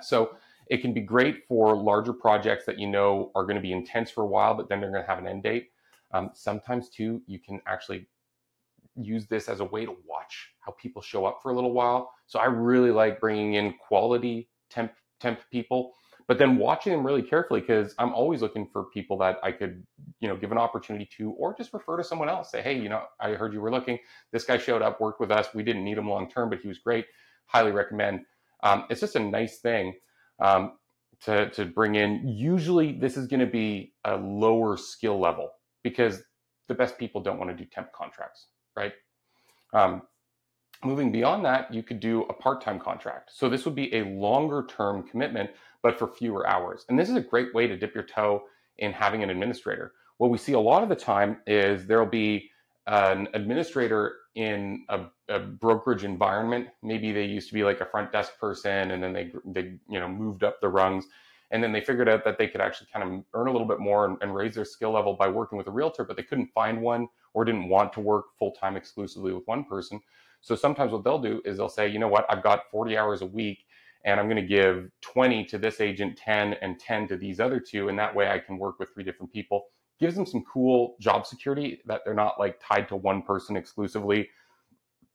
So 0.00 0.36
it 0.68 0.80
can 0.80 0.94
be 0.94 1.00
great 1.00 1.46
for 1.46 1.76
larger 1.76 2.12
projects 2.12 2.64
that 2.66 2.78
you 2.78 2.86
know 2.86 3.30
are 3.34 3.44
going 3.44 3.56
to 3.56 3.62
be 3.62 3.72
intense 3.72 4.10
for 4.10 4.22
a 4.22 4.26
while, 4.26 4.54
but 4.54 4.68
then 4.68 4.80
they're 4.80 4.90
going 4.90 5.02
to 5.02 5.08
have 5.08 5.18
an 5.18 5.26
end 5.26 5.42
date. 5.42 5.70
Um, 6.12 6.30
sometimes, 6.34 6.88
too, 6.88 7.22
you 7.26 7.38
can 7.38 7.60
actually 7.66 8.06
use 8.96 9.26
this 9.26 9.48
as 9.48 9.60
a 9.60 9.64
way 9.64 9.84
to 9.84 9.96
watch 10.06 10.50
how 10.60 10.72
people 10.72 11.02
show 11.02 11.24
up 11.26 11.40
for 11.42 11.50
a 11.50 11.54
little 11.54 11.72
while. 11.72 12.12
So 12.26 12.38
I 12.38 12.46
really 12.46 12.90
like 12.90 13.20
bringing 13.20 13.54
in 13.54 13.74
quality 13.74 14.48
temp 14.70 14.92
temp 15.20 15.40
people, 15.50 15.92
but 16.28 16.38
then 16.38 16.56
watching 16.56 16.92
them 16.92 17.04
really 17.04 17.22
carefully 17.22 17.60
because 17.60 17.94
I'm 17.98 18.12
always 18.12 18.42
looking 18.42 18.68
for 18.72 18.84
people 18.84 19.18
that 19.18 19.38
I 19.42 19.52
could, 19.52 19.84
you 20.20 20.28
know, 20.28 20.36
give 20.36 20.52
an 20.52 20.58
opportunity 20.58 21.08
to, 21.16 21.30
or 21.32 21.54
just 21.56 21.72
refer 21.72 21.96
to 21.96 22.04
someone 22.04 22.28
else. 22.28 22.50
Say, 22.50 22.62
hey, 22.62 22.78
you 22.78 22.88
know, 22.88 23.02
I 23.20 23.30
heard 23.30 23.52
you 23.52 23.60
were 23.60 23.70
looking. 23.70 23.98
This 24.32 24.44
guy 24.44 24.58
showed 24.58 24.82
up, 24.82 25.00
worked 25.00 25.20
with 25.20 25.30
us. 25.30 25.48
We 25.54 25.62
didn't 25.62 25.84
need 25.84 25.98
him 25.98 26.08
long 26.08 26.30
term, 26.30 26.50
but 26.50 26.60
he 26.60 26.68
was 26.68 26.78
great. 26.78 27.06
Highly 27.46 27.72
recommend. 27.72 28.20
Um, 28.62 28.84
it's 28.88 29.00
just 29.00 29.16
a 29.16 29.20
nice 29.20 29.58
thing 29.58 29.94
um, 30.40 30.72
to 31.22 31.50
to 31.50 31.64
bring 31.64 31.94
in. 31.94 32.26
Usually, 32.26 32.92
this 32.92 33.16
is 33.16 33.26
going 33.26 33.40
to 33.40 33.46
be 33.46 33.94
a 34.04 34.16
lower 34.16 34.76
skill 34.76 35.18
level 35.18 35.50
because 35.82 36.22
the 36.68 36.74
best 36.74 36.98
people 36.98 37.22
don't 37.22 37.38
want 37.38 37.50
to 37.50 37.56
do 37.56 37.68
temp 37.70 37.92
contracts, 37.92 38.46
right? 38.76 38.92
Um, 39.72 40.02
moving 40.84 41.12
beyond 41.12 41.44
that, 41.44 41.72
you 41.72 41.82
could 41.82 42.00
do 42.00 42.22
a 42.22 42.32
part-time 42.32 42.78
contract. 42.78 43.30
So 43.34 43.48
this 43.48 43.64
would 43.64 43.74
be 43.74 43.94
a 43.94 44.04
longer-term 44.04 45.08
commitment, 45.08 45.50
but 45.82 45.98
for 45.98 46.08
fewer 46.08 46.46
hours. 46.46 46.84
And 46.88 46.98
this 46.98 47.10
is 47.10 47.16
a 47.16 47.20
great 47.20 47.54
way 47.54 47.66
to 47.66 47.76
dip 47.76 47.94
your 47.94 48.04
toe 48.04 48.44
in 48.78 48.92
having 48.92 49.22
an 49.22 49.30
administrator. 49.30 49.92
What 50.18 50.30
we 50.30 50.38
see 50.38 50.52
a 50.52 50.60
lot 50.60 50.82
of 50.82 50.88
the 50.88 50.96
time 50.96 51.38
is 51.46 51.86
there'll 51.86 52.06
be 52.06 52.50
an 52.86 53.28
administrator 53.34 54.16
in 54.34 54.84
a, 54.88 55.02
a, 55.28 55.38
brokerage 55.38 56.04
environment. 56.04 56.68
Maybe 56.82 57.12
they 57.12 57.24
used 57.24 57.48
to 57.48 57.54
be 57.54 57.62
like 57.62 57.80
a 57.80 57.86
front 57.86 58.10
desk 58.12 58.38
person, 58.38 58.90
and 58.90 59.02
then 59.02 59.12
they 59.12 59.32
they 59.44 59.78
you 59.88 60.00
know 60.00 60.08
moved 60.08 60.42
up 60.42 60.60
the 60.60 60.68
rungs, 60.68 61.06
and 61.50 61.62
then 61.62 61.72
they 61.72 61.80
figured 61.80 62.08
out 62.08 62.24
that 62.24 62.38
they 62.38 62.48
could 62.48 62.60
actually 62.60 62.88
kind 62.92 63.04
of 63.04 63.24
earn 63.34 63.48
a 63.48 63.52
little 63.52 63.66
bit 63.66 63.78
more 63.78 64.06
and, 64.06 64.18
and 64.22 64.34
raise 64.34 64.54
their 64.54 64.64
skill 64.64 64.90
level 64.90 65.14
by 65.14 65.28
working 65.28 65.56
with 65.56 65.68
a 65.68 65.70
realtor, 65.70 66.04
but 66.04 66.16
they 66.16 66.22
couldn't 66.22 66.50
find 66.54 66.80
one 66.80 67.08
or 67.32 67.44
didn't 67.44 67.68
want 67.68 67.92
to 67.92 68.00
work 68.00 68.26
full 68.38 68.52
time 68.52 68.76
exclusively 68.76 69.32
with 69.32 69.46
one 69.46 69.64
person. 69.64 70.00
So 70.40 70.54
sometimes 70.54 70.92
what 70.92 71.04
they'll 71.04 71.18
do 71.18 71.40
is 71.44 71.56
they'll 71.56 71.68
say, 71.68 71.88
you 71.88 71.98
know 71.98 72.08
what, 72.08 72.26
I've 72.28 72.42
got 72.42 72.70
40 72.70 72.98
hours 72.98 73.22
a 73.22 73.26
week 73.26 73.64
and 74.04 74.20
I'm 74.20 74.26
going 74.26 74.36
to 74.36 74.46
give 74.46 74.90
20 75.00 75.44
to 75.46 75.58
this 75.58 75.80
agent, 75.80 76.18
10 76.18 76.54
and 76.60 76.78
10 76.78 77.08
to 77.08 77.16
these 77.16 77.40
other 77.40 77.58
two. 77.58 77.88
And 77.88 77.98
that 77.98 78.14
way 78.14 78.28
I 78.28 78.38
can 78.38 78.58
work 78.58 78.78
with 78.78 78.92
three 78.92 79.04
different 79.04 79.32
people. 79.32 79.64
Gives 80.00 80.16
them 80.16 80.26
some 80.26 80.44
cool 80.52 80.96
job 81.00 81.26
security 81.26 81.80
that 81.86 82.02
they're 82.04 82.14
not 82.14 82.38
like 82.38 82.60
tied 82.60 82.88
to 82.88 82.96
one 82.96 83.22
person 83.22 83.56
exclusively 83.56 84.28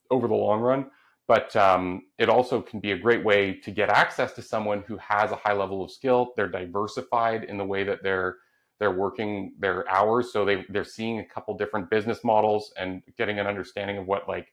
over 0.09 0.27
the 0.27 0.35
long 0.35 0.61
run. 0.61 0.89
But 1.27 1.55
um, 1.55 2.07
it 2.17 2.27
also 2.27 2.59
can 2.59 2.79
be 2.79 2.93
a 2.93 2.97
great 2.97 3.23
way 3.23 3.53
to 3.53 3.69
get 3.69 3.89
access 3.89 4.33
to 4.33 4.41
someone 4.41 4.83
who 4.87 4.97
has 4.97 5.31
a 5.31 5.35
high 5.35 5.53
level 5.53 5.83
of 5.83 5.91
skill. 5.91 6.33
They're 6.35 6.49
diversified 6.49 7.43
in 7.43 7.57
the 7.57 7.65
way 7.65 7.83
that 7.83 7.99
they're 8.01 8.37
they're 8.79 8.91
working 8.91 9.53
their 9.59 9.87
hours, 9.89 10.31
so 10.31 10.45
they 10.45 10.65
they're 10.69 10.83
seeing 10.85 11.19
a 11.19 11.25
couple 11.25 11.55
different 11.55 11.89
business 11.89 12.23
models 12.23 12.73
and 12.77 13.03
getting 13.17 13.37
an 13.37 13.45
understanding 13.45 13.97
of 13.97 14.07
what 14.07 14.27
like 14.27 14.47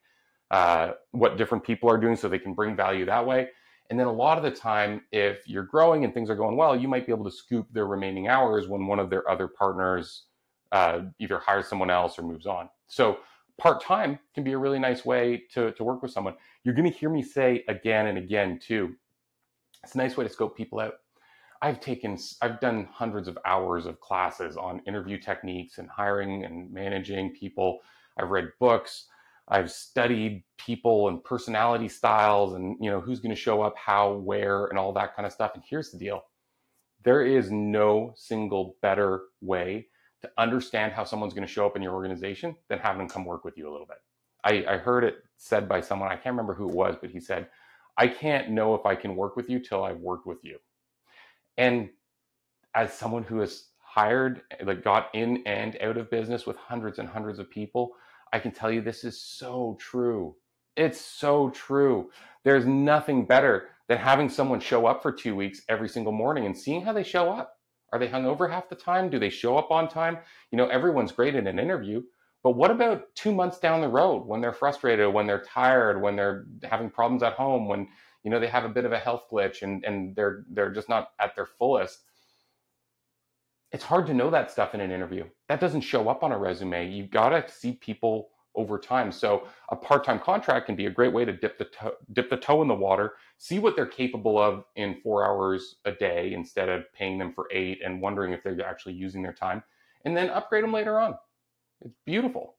uh, 0.51 0.93
what 1.13 1.39
different 1.39 1.65
people 1.65 1.89
are 1.89 1.97
doing, 1.97 2.17
so 2.17 2.29
they 2.29 2.39
can 2.39 2.53
bring 2.53 2.77
value 2.77 3.07
that 3.07 3.25
way. 3.25 3.49
And 3.91 3.99
then 3.99 4.07
a 4.07 4.13
lot 4.13 4.37
of 4.37 4.45
the 4.45 4.51
time, 4.51 5.03
if 5.13 5.49
you're 5.49 5.63
growing 5.63 6.05
and 6.05 6.13
things 6.13 6.29
are 6.31 6.35
going 6.35 6.57
well, 6.57 6.75
you 6.75 6.89
might 6.89 7.07
be 7.07 7.13
able 7.13 7.25
to 7.25 7.31
scoop 7.31 7.67
their 7.73 7.87
remaining 7.87 8.29
hours 8.29 8.69
when 8.69 8.87
one 8.87 8.99
of 8.99 9.11
their 9.11 9.29
other 9.31 9.49
partners 9.49 10.25
uh, 10.73 11.03
either 11.19 11.39
hires 11.39 11.69
someone 11.69 11.91
else 11.91 12.19
or 12.19 12.23
moves 12.23 12.47
on. 12.47 12.69
So 12.89 13.19
part 13.59 13.83
time 13.83 14.19
can 14.35 14.45
be 14.45 14.53
a 14.53 14.59
really 14.59 14.79
nice 14.79 15.05
way 15.05 15.45
to, 15.53 15.73
to 15.73 15.85
work 15.85 16.03
with 16.03 16.11
someone. 16.11 16.35
You're 16.65 16.75
going 16.75 16.91
to 16.91 16.99
hear 16.99 17.11
me 17.11 17.23
say 17.23 17.65
again 17.69 18.09
and 18.09 18.19
again, 18.19 18.59
too. 18.59 18.95
It's 19.85 19.95
a 19.95 19.99
nice 19.99 20.17
way 20.17 20.25
to 20.25 20.31
scope 20.31 20.57
people 20.57 20.81
out. 20.81 20.95
I've 21.63 21.81
taken, 21.81 22.19
I've 22.43 22.61
done 22.61 22.89
hundreds 22.93 23.29
of 23.29 23.39
hours 23.47 23.87
of 23.87 24.01
classes 24.01 24.57
on 24.57 24.83
interview 24.87 25.19
techniques 25.19 25.79
and 25.79 25.89
hiring 25.89 26.45
and 26.45 26.71
managing 26.73 27.33
people. 27.35 27.79
I've 28.19 28.31
read 28.31 28.49
books. 28.59 29.07
I've 29.49 29.71
studied 29.71 30.45
people 30.59 31.09
and 31.09 31.23
personality 31.23 31.89
styles 31.89 32.55
and, 32.55 32.77
you 32.81 32.91
know, 32.91 33.01
who's 33.01 33.21
going 33.21 33.35
to 33.35 33.41
show 33.41 33.63
up, 33.63 33.75
how, 33.77 34.15
where, 34.15 34.67
and 34.67 34.79
all 34.79 34.93
that 34.95 35.15
kind 35.15 35.25
of 35.27 35.33
stuff. 35.33 35.53
And 35.55 35.63
here's 35.69 35.91
the 35.91 35.99
deal 35.99 36.23
there 37.05 37.25
is 37.25 37.51
no 37.53 38.13
single 38.17 38.77
better 38.83 39.23
way 39.41 39.87
to 40.23 40.31
understand 40.39 40.93
how 40.93 41.05
someone's 41.05 41.35
going 41.35 41.47
to 41.47 41.53
show 41.53 41.67
up 41.67 41.77
in 41.77 41.83
your 41.83 41.95
organization 41.95 42.57
than 42.69 42.81
having 42.81 42.99
them 42.99 43.09
come 43.09 43.25
work 43.25 43.45
with 43.45 43.57
you 43.57 43.69
a 43.69 43.73
little 43.73 43.87
bit. 43.87 43.99
I, 44.43 44.75
I 44.75 44.77
heard 44.79 45.05
it 45.05 45.19
said 45.37 45.69
by 45.69 45.81
someone, 45.81 46.09
I 46.09 46.17
can't 46.17 46.35
remember 46.35 46.55
who 46.55 46.69
it 46.69 46.75
was, 46.75 46.97
but 47.01 47.11
he 47.11 47.21
said, 47.21 47.49
I 47.97 48.09
can't 48.09 48.51
know 48.51 48.75
if 48.75 48.85
I 48.87 48.95
can 48.95 49.15
work 49.15 49.37
with 49.37 49.49
you 49.49 49.61
till 49.61 49.85
I've 49.85 50.01
worked 50.01 50.27
with 50.27 50.39
you. 50.43 50.59
And 51.57 51.91
as 52.75 52.93
someone 52.93 53.23
who 53.23 53.39
has 53.39 53.69
hired, 53.79 54.43
like 54.65 54.83
got 54.83 55.09
in 55.15 55.43
and 55.47 55.79
out 55.81 55.97
of 55.97 56.11
business 56.11 56.47
with 56.47 56.57
hundreds 56.57 56.99
and 56.99 57.09
hundreds 57.09 57.39
of 57.39 57.51
people, 57.51 57.93
I 58.33 58.39
can 58.39 58.53
tell 58.53 58.71
you 58.71 58.81
this 58.81 59.05
is 59.05 59.21
so 59.21 59.77
true. 59.81 60.37
It's 60.77 61.01
so 61.01 61.51
true. 61.51 62.11
There's 62.45 62.67
nothing 62.67 63.27
better 63.27 63.69
than 63.89 63.99
having 63.99 64.29
someone 64.29 64.61
show 64.61 64.87
up 64.87 65.03
for 65.03 65.13
two 65.13 65.35
weeks 65.35 65.63
every 65.69 65.89
single 65.89 66.13
morning 66.13 66.47
and 66.47 66.57
seeing 66.57 66.83
how 66.83 66.93
they 66.93 67.03
show 67.03 67.31
up. 67.31 67.59
Are 67.93 67.99
they 67.99 68.09
hungover 68.09 68.51
half 68.51 68.69
the 68.69 68.75
time? 68.75 69.09
Do 69.09 69.19
they 69.19 69.31
show 69.31 69.57
up 69.57 69.71
on 69.71 69.89
time? 69.89 70.19
You 70.51 70.59
know, 70.59 70.69
everyone's 70.69 71.13
great 71.13 71.35
in 71.35 71.47
an 71.47 71.59
interview, 71.59 72.03
but 72.43 72.57
what 72.57 72.71
about 72.71 73.15
two 73.15 73.33
months 73.33 73.59
down 73.59 73.81
the 73.81 73.89
road 73.89 74.27
when 74.27 74.41
they're 74.41 74.53
frustrated, 74.53 75.13
when 75.13 75.27
they're 75.27 75.43
tired, 75.43 76.01
when 76.01 76.17
they're 76.17 76.47
having 76.65 76.91
problems 76.91 77.23
at 77.23 77.35
home, 77.35 77.69
when 77.69 77.89
you 78.23 78.31
know 78.31 78.41
they 78.41 78.49
have 78.49 78.65
a 78.65 78.69
bit 78.69 78.85
of 78.85 78.93
a 78.93 78.99
health 78.99 79.25
glitch 79.31 79.63
and 79.63 79.85
and 79.85 80.15
they're 80.17 80.45
they're 80.51 80.73
just 80.73 80.89
not 80.89 81.11
at 81.21 81.35
their 81.37 81.47
fullest 81.47 82.01
it's 83.77 83.85
hard 83.85 84.07
to 84.07 84.15
know 84.15 84.31
that 84.31 84.51
stuff 84.51 84.75
in 84.75 84.81
an 84.81 84.91
interview. 84.91 85.25
That 85.51 85.61
doesn't 85.61 85.83
show 85.83 86.09
up 86.09 86.23
on 86.23 86.33
a 86.33 86.39
resume. 86.39 86.91
You've 86.91 87.11
got 87.11 87.29
to 87.29 87.45
see 87.53 87.73
people 87.73 88.31
over 88.55 88.79
time. 88.79 89.13
So 89.13 89.49
a 89.69 89.77
part-time 89.77 90.19
contract 90.19 90.65
can 90.65 90.77
be 90.77 90.87
a 90.87 90.91
great 90.91 91.13
way 91.13 91.27
to 91.27 91.33
dip 91.35 91.59
the 91.59 91.67
toe, 91.67 91.93
dip 92.15 92.31
the 92.31 92.39
toe 92.39 92.63
in 92.63 92.69
the 92.69 92.75
water 92.75 93.13
see 93.37 93.59
what 93.59 93.77
they're 93.77 93.85
capable 93.85 94.39
of 94.39 94.65
in 94.77 94.99
four 95.03 95.27
hours 95.27 95.75
a 95.85 95.93
day 95.93 96.33
instead 96.33 96.71
of 96.71 96.91
paying 96.95 97.19
them 97.19 97.35
for 97.35 97.49
eight 97.53 97.81
and 97.85 98.01
wondering 98.01 98.33
if 98.33 98.43
they're 98.43 98.67
actually 98.67 98.95
using 98.95 99.23
their 99.23 99.35
time 99.35 99.63
and 100.07 100.17
then 100.17 100.31
upgrade 100.31 100.65
them 100.65 100.73
later 100.73 100.99
on. 100.99 101.15
It's 101.85 101.93
beautiful. 102.07 102.55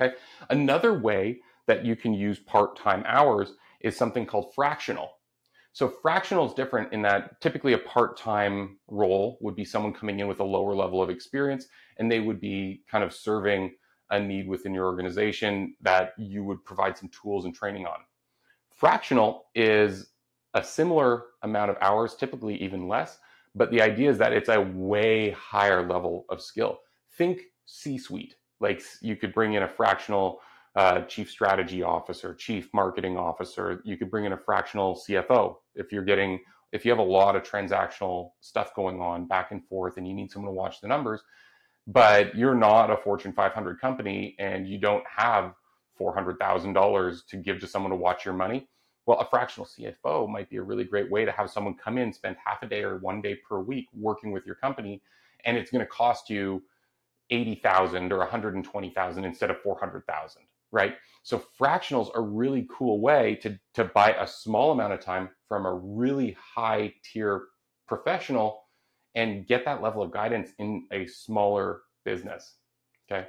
Okay? 0.00 0.14
Another 0.48 0.98
way 0.98 1.40
that 1.66 1.84
you 1.84 1.94
can 1.94 2.14
use 2.14 2.38
part-time 2.38 3.04
hours 3.06 3.52
is 3.80 3.94
something 3.94 4.24
called 4.24 4.54
fractional. 4.54 5.10
So 5.76 5.90
fractional 5.90 6.46
is 6.46 6.54
different 6.54 6.94
in 6.94 7.02
that 7.02 7.38
typically 7.42 7.74
a 7.74 7.78
part-time 7.78 8.78
role 8.88 9.36
would 9.42 9.54
be 9.54 9.66
someone 9.66 9.92
coming 9.92 10.20
in 10.20 10.26
with 10.26 10.40
a 10.40 10.42
lower 10.42 10.74
level 10.74 11.02
of 11.02 11.10
experience 11.10 11.66
and 11.98 12.10
they 12.10 12.18
would 12.18 12.40
be 12.40 12.80
kind 12.90 13.04
of 13.04 13.12
serving 13.12 13.74
a 14.08 14.18
need 14.18 14.48
within 14.48 14.72
your 14.72 14.86
organization 14.86 15.74
that 15.82 16.14
you 16.16 16.44
would 16.44 16.64
provide 16.64 16.96
some 16.96 17.10
tools 17.10 17.44
and 17.44 17.54
training 17.54 17.84
on. 17.84 17.98
Fractional 18.74 19.48
is 19.54 20.12
a 20.54 20.64
similar 20.64 21.24
amount 21.42 21.70
of 21.70 21.76
hours, 21.82 22.14
typically 22.14 22.56
even 22.56 22.88
less, 22.88 23.18
but 23.54 23.70
the 23.70 23.82
idea 23.82 24.08
is 24.08 24.16
that 24.16 24.32
it's 24.32 24.48
a 24.48 24.58
way 24.58 25.28
higher 25.32 25.86
level 25.86 26.24
of 26.30 26.40
skill. 26.40 26.78
Think 27.18 27.42
C-suite. 27.66 28.36
Like 28.60 28.80
you 29.02 29.14
could 29.14 29.34
bring 29.34 29.52
in 29.52 29.62
a 29.62 29.68
fractional 29.68 30.40
uh, 30.76 31.00
chief 31.02 31.30
strategy 31.30 31.82
officer, 31.82 32.34
chief 32.34 32.68
marketing 32.74 33.16
officer. 33.16 33.80
You 33.84 33.96
could 33.96 34.10
bring 34.10 34.26
in 34.26 34.32
a 34.32 34.36
fractional 34.36 34.94
CFO 34.94 35.56
if 35.74 35.90
you're 35.90 36.04
getting 36.04 36.40
if 36.72 36.84
you 36.84 36.90
have 36.90 36.98
a 36.98 37.02
lot 37.02 37.36
of 37.36 37.42
transactional 37.42 38.32
stuff 38.40 38.74
going 38.74 39.00
on 39.00 39.26
back 39.26 39.52
and 39.52 39.64
forth 39.64 39.96
and 39.96 40.06
you 40.06 40.12
need 40.12 40.30
someone 40.30 40.50
to 40.50 40.54
watch 40.54 40.80
the 40.80 40.88
numbers, 40.88 41.22
but 41.86 42.36
you're 42.36 42.56
not 42.56 42.90
a 42.90 42.96
Fortune 42.96 43.32
500 43.32 43.80
company 43.80 44.34
and 44.38 44.68
you 44.68 44.76
don't 44.76 45.04
have 45.06 45.54
$400,000 45.98 47.26
to 47.28 47.36
give 47.36 47.60
to 47.60 47.66
someone 47.66 47.90
to 47.90 47.96
watch 47.96 48.24
your 48.24 48.34
money. 48.34 48.68
Well, 49.06 49.20
a 49.20 49.24
fractional 49.24 49.66
CFO 49.66 50.28
might 50.28 50.50
be 50.50 50.56
a 50.56 50.62
really 50.62 50.84
great 50.84 51.10
way 51.10 51.24
to 51.24 51.32
have 51.32 51.50
someone 51.50 51.74
come 51.74 51.96
in, 51.96 52.12
spend 52.12 52.36
half 52.44 52.62
a 52.62 52.66
day 52.66 52.82
or 52.82 52.98
one 52.98 53.22
day 53.22 53.36
per 53.48 53.60
week 53.60 53.86
working 53.94 54.32
with 54.32 54.44
your 54.44 54.56
company, 54.56 55.00
and 55.44 55.56
it's 55.56 55.70
going 55.70 55.84
to 55.84 55.90
cost 55.90 56.28
you 56.28 56.62
80,000 57.30 58.12
or 58.12 58.18
120,000 58.18 59.24
instead 59.24 59.50
of 59.50 59.60
400,000 59.62 60.42
right? 60.72 60.94
So 61.22 61.42
fractionals 61.60 62.10
are 62.14 62.20
a 62.20 62.24
really 62.24 62.68
cool 62.70 63.00
way 63.00 63.36
to, 63.42 63.58
to 63.74 63.84
buy 63.84 64.12
a 64.12 64.26
small 64.26 64.72
amount 64.72 64.92
of 64.92 65.00
time 65.00 65.30
from 65.48 65.66
a 65.66 65.74
really 65.74 66.36
high 66.54 66.94
tier 67.02 67.46
professional 67.88 68.64
and 69.14 69.46
get 69.46 69.64
that 69.64 69.82
level 69.82 70.02
of 70.02 70.12
guidance 70.12 70.50
in 70.58 70.86
a 70.92 71.06
smaller 71.06 71.82
business. 72.04 72.54
Okay. 73.10 73.26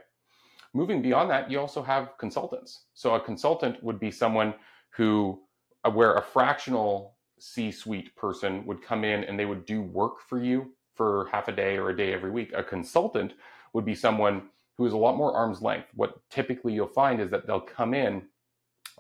Moving 0.74 1.02
beyond 1.02 1.30
that, 1.32 1.50
you 1.50 1.60
also 1.60 1.82
have 1.82 2.18
consultants. 2.20 2.86
So 2.94 3.16
a 3.16 3.20
consultant 3.20 3.84
would 3.84 4.00
be 4.00 4.12
someone 4.12 4.54
who, 4.92 5.42
uh, 5.84 5.90
where 5.90 6.16
a 6.16 6.22
fractional 6.22 7.18
C 7.40 7.72
suite 7.72 8.16
person 8.16 8.66
would 8.66 8.82
come 8.82 9.04
in 9.04 9.24
and 9.24 9.40
they 9.40 9.46
would 9.46 9.66
do 9.66 9.82
work 9.82 10.20
for 10.28 10.40
you 10.40 10.74
for 10.94 11.30
half 11.32 11.48
a 11.48 11.52
day 11.52 11.78
or 11.78 11.90
a 11.90 11.96
day 11.96 12.14
every 12.14 12.32
week. 12.32 12.52
A 12.54 12.64
consultant 12.64 13.34
would 13.74 13.86
be 13.86 13.96
someone 13.96 14.50
who 14.78 14.86
is 14.86 14.94
a 14.94 14.98
lot 14.98 15.18
more 15.18 15.34
arm's 15.34 15.62
length. 15.62 15.88
What 15.96 16.20
typically 16.30 16.74
you'll 16.74 16.88
find 16.88 17.20
is 17.20 17.30
that 17.32 17.48
they'll 17.48 17.60
come 17.60 17.94
in, 17.94 18.24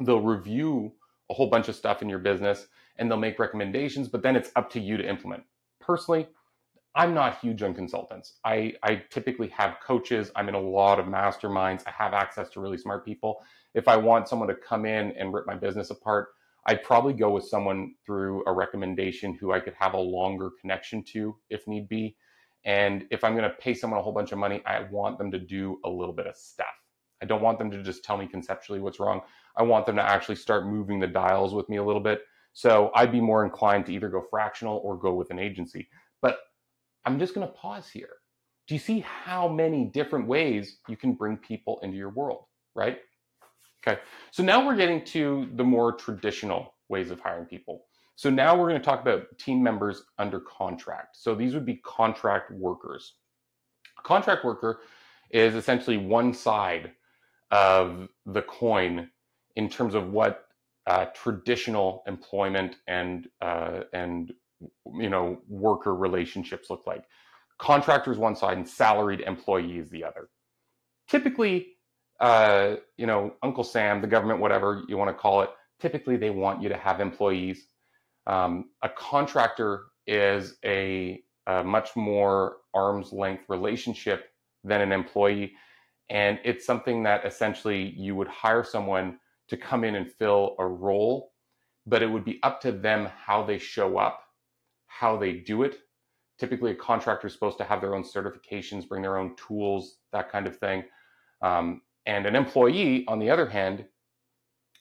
they'll 0.02 0.22
review 0.22 0.94
a 1.30 1.34
whole 1.34 1.50
bunch 1.50 1.68
of 1.70 1.76
stuff 1.76 2.02
in 2.02 2.10
your 2.10 2.20
business, 2.20 2.68
and 2.98 3.10
they'll 3.10 3.18
make 3.18 3.40
recommendations, 3.40 4.08
but 4.08 4.24
then 4.24 4.36
it's 4.36 4.52
up 4.56 4.72
to 4.72 4.80
you 4.80 4.98
to 4.98 5.08
implement. 5.08 5.44
Personally, 5.80 6.28
I'm 6.96 7.14
not 7.14 7.40
huge 7.40 7.62
on 7.62 7.76
consultants. 7.76 8.40
I, 8.44 8.74
I 8.82 9.04
typically 9.12 9.50
have 9.50 9.78
coaches. 9.86 10.32
I'm 10.36 10.50
in 10.50 10.56
a 10.56 10.60
lot 10.60 11.00
of 11.00 11.06
masterminds. 11.06 11.84
I 11.86 11.92
have 11.92 12.14
access 12.14 12.50
to 12.50 12.60
really 12.60 12.78
smart 12.78 13.06
people. 13.06 13.44
If 13.76 13.88
I 13.88 13.98
want 13.98 14.28
someone 14.28 14.48
to 14.48 14.56
come 14.56 14.86
in 14.86 15.12
and 15.12 15.32
rip 15.32 15.46
my 15.46 15.54
business 15.54 15.92
apart, 15.92 16.30
I'd 16.66 16.84
probably 16.84 17.14
go 17.14 17.30
with 17.30 17.46
someone 17.46 17.94
through 18.04 18.44
a 18.48 18.52
recommendation 18.52 19.36
who 19.36 19.54
I 19.54 19.60
could 19.60 19.76
have 19.80 19.94
a 19.94 20.00
longer 20.00 20.50
connection 20.60 21.04
to 21.14 21.38
if 21.52 21.68
need 21.68 21.88
be. 21.88 22.16
And 22.66 23.06
if 23.12 23.24
I'm 23.24 23.36
going 23.36 23.50
to 23.50 23.56
pay 23.58 23.74
someone 23.74 24.00
a 24.00 24.04
whole 24.04 24.14
bunch 24.14 24.32
of 24.32 24.38
money, 24.38 24.62
I 24.66 24.82
want 24.92 25.18
them 25.18 25.32
to 25.32 25.40
do 25.40 25.80
a 25.86 25.90
little 25.90 26.14
bit 26.14 26.28
of 26.28 26.36
stuff. 26.36 26.68
I 27.22 27.26
don't 27.26 27.42
want 27.42 27.58
them 27.60 27.72
to 27.72 27.82
just 27.82 28.04
tell 28.04 28.18
me 28.18 28.28
conceptually 28.28 28.80
what's 28.80 29.00
wrong. 29.00 29.22
I 29.56 29.64
want 29.64 29.86
them 29.86 29.96
to 29.96 30.04
actually 30.04 30.36
start 30.36 30.68
moving 30.68 31.00
the 31.00 31.08
dials 31.08 31.54
with 31.54 31.68
me 31.70 31.78
a 31.78 31.84
little 31.84 32.02
bit. 32.02 32.22
So 32.54 32.92
I'd 32.96 33.12
be 33.12 33.22
more 33.22 33.44
inclined 33.44 33.86
to 33.88 33.94
either 33.94 34.10
go 34.10 34.24
fractional 34.30 34.82
or 34.84 34.98
go 34.98 35.14
with 35.14 35.32
an 35.32 35.40
agency. 35.40 35.88
But 36.22 36.40
I'm 37.06 37.20
just 37.20 37.34
going 37.34 37.48
to 37.48 37.54
pause 37.54 37.90
here. 37.90 38.10
Do 38.68 38.76
you 38.76 38.80
see 38.80 39.00
how 39.00 39.48
many 39.48 39.86
different 39.86 40.28
ways 40.28 40.78
you 40.90 40.98
can 40.98 41.14
bring 41.14 41.38
people 41.38 41.80
into 41.82 41.98
your 41.98 42.10
world, 42.10 42.46
right? 42.76 43.00
Okay. 43.88 44.02
So 44.32 44.44
now 44.44 44.66
we're 44.66 44.76
getting 44.76 45.06
to 45.06 45.50
the 45.56 45.64
more 45.64 45.94
traditional 45.94 46.76
ways 46.90 47.12
of 47.12 47.20
hiring 47.20 47.46
people. 47.46 47.87
So 48.18 48.32
now 48.32 48.58
we're 48.58 48.68
going 48.68 48.82
to 48.82 48.86
talk 48.86 49.00
about 49.00 49.38
team 49.38 49.62
members 49.62 50.02
under 50.18 50.40
contract. 50.40 51.18
So 51.18 51.36
these 51.36 51.54
would 51.54 51.68
be 51.68 51.76
contract 51.76 52.50
workers. 52.50 53.14
A 54.00 54.02
contract 54.02 54.44
worker 54.44 54.80
is 55.30 55.54
essentially 55.54 55.98
one 55.98 56.34
side 56.34 56.94
of 57.52 58.10
the 58.26 58.42
coin 58.42 59.12
in 59.56 59.70
terms 59.70 59.94
of 59.94 60.12
what 60.12 60.48
uh, 60.88 61.06
traditional 61.14 62.02
employment 62.08 62.78
and 62.88 63.28
uh, 63.40 63.82
and 63.94 64.34
you 64.96 65.10
know 65.12 65.40
worker 65.48 65.94
relationships 65.94 66.72
look 66.72 66.88
like. 66.88 67.04
Contractors 67.60 68.18
one 68.18 68.36
side 68.36 68.58
and 68.58 68.68
salaried 68.68 69.22
employees 69.22 69.92
the 69.92 70.04
other. 70.04 70.30
Typically, 71.08 71.68
uh, 72.20 72.78
you 72.98 73.06
know, 73.06 73.36
Uncle 73.44 73.64
Sam, 73.64 74.02
the 74.02 74.08
government, 74.08 74.40
whatever 74.40 74.84
you 74.88 74.98
want 74.98 75.10
to 75.10 75.14
call 75.14 75.44
it, 75.44 75.52
typically 75.80 76.18
they 76.18 76.32
want 76.32 76.64
you 76.64 76.70
to 76.70 76.78
have 76.78 77.00
employees. 77.00 77.68
Um, 78.28 78.72
a 78.84 78.90
contractor 78.90 79.86
is 80.06 80.58
a, 80.64 81.22
a, 81.48 81.64
much 81.64 81.96
more 81.96 82.58
arm's 82.74 83.12
length 83.14 83.46
relationship 83.48 84.30
than 84.64 84.82
an 84.82 84.92
employee. 84.92 85.54
And 86.10 86.40
it's 86.44 86.66
something 86.66 87.04
that 87.04 87.26
essentially 87.26 87.94
you 87.98 88.16
would 88.16 88.28
hire 88.28 88.64
someone 88.64 89.18
to 89.48 89.58
come 89.58 89.84
in 89.84 89.96
and 89.96 90.12
fill 90.12 90.56
a 90.60 90.68
role, 90.68 91.32
but 91.86 92.04
it 92.04 92.08
would 92.08 92.26
be 92.26 92.40
up 92.44 92.62
to 92.62 92.72
them 92.72 93.10
how 93.18 93.44
they 93.44 93.58
show 93.58 93.98
up, 93.98 94.22
how 94.88 95.18
they 95.18 95.34
do 95.34 95.64
it. 95.64 95.80
Typically, 96.38 96.72
a 96.72 96.76
contractor 96.76 97.28
is 97.28 97.34
supposed 97.34 97.58
to 97.58 97.64
have 97.64 97.82
their 97.82 97.96
own 97.96 98.04
certifications, 98.04 98.88
bring 98.88 99.02
their 99.02 99.18
own 99.18 99.36
tools, 99.36 99.98
that 100.12 100.30
kind 100.32 100.48
of 100.48 100.58
thing. 100.58 100.84
Um, 101.42 101.82
and 102.06 102.26
an 102.26 102.36
employee, 102.36 103.06
on 103.08 103.20
the 103.20 103.30
other 103.30 103.48
hand, 103.48 103.86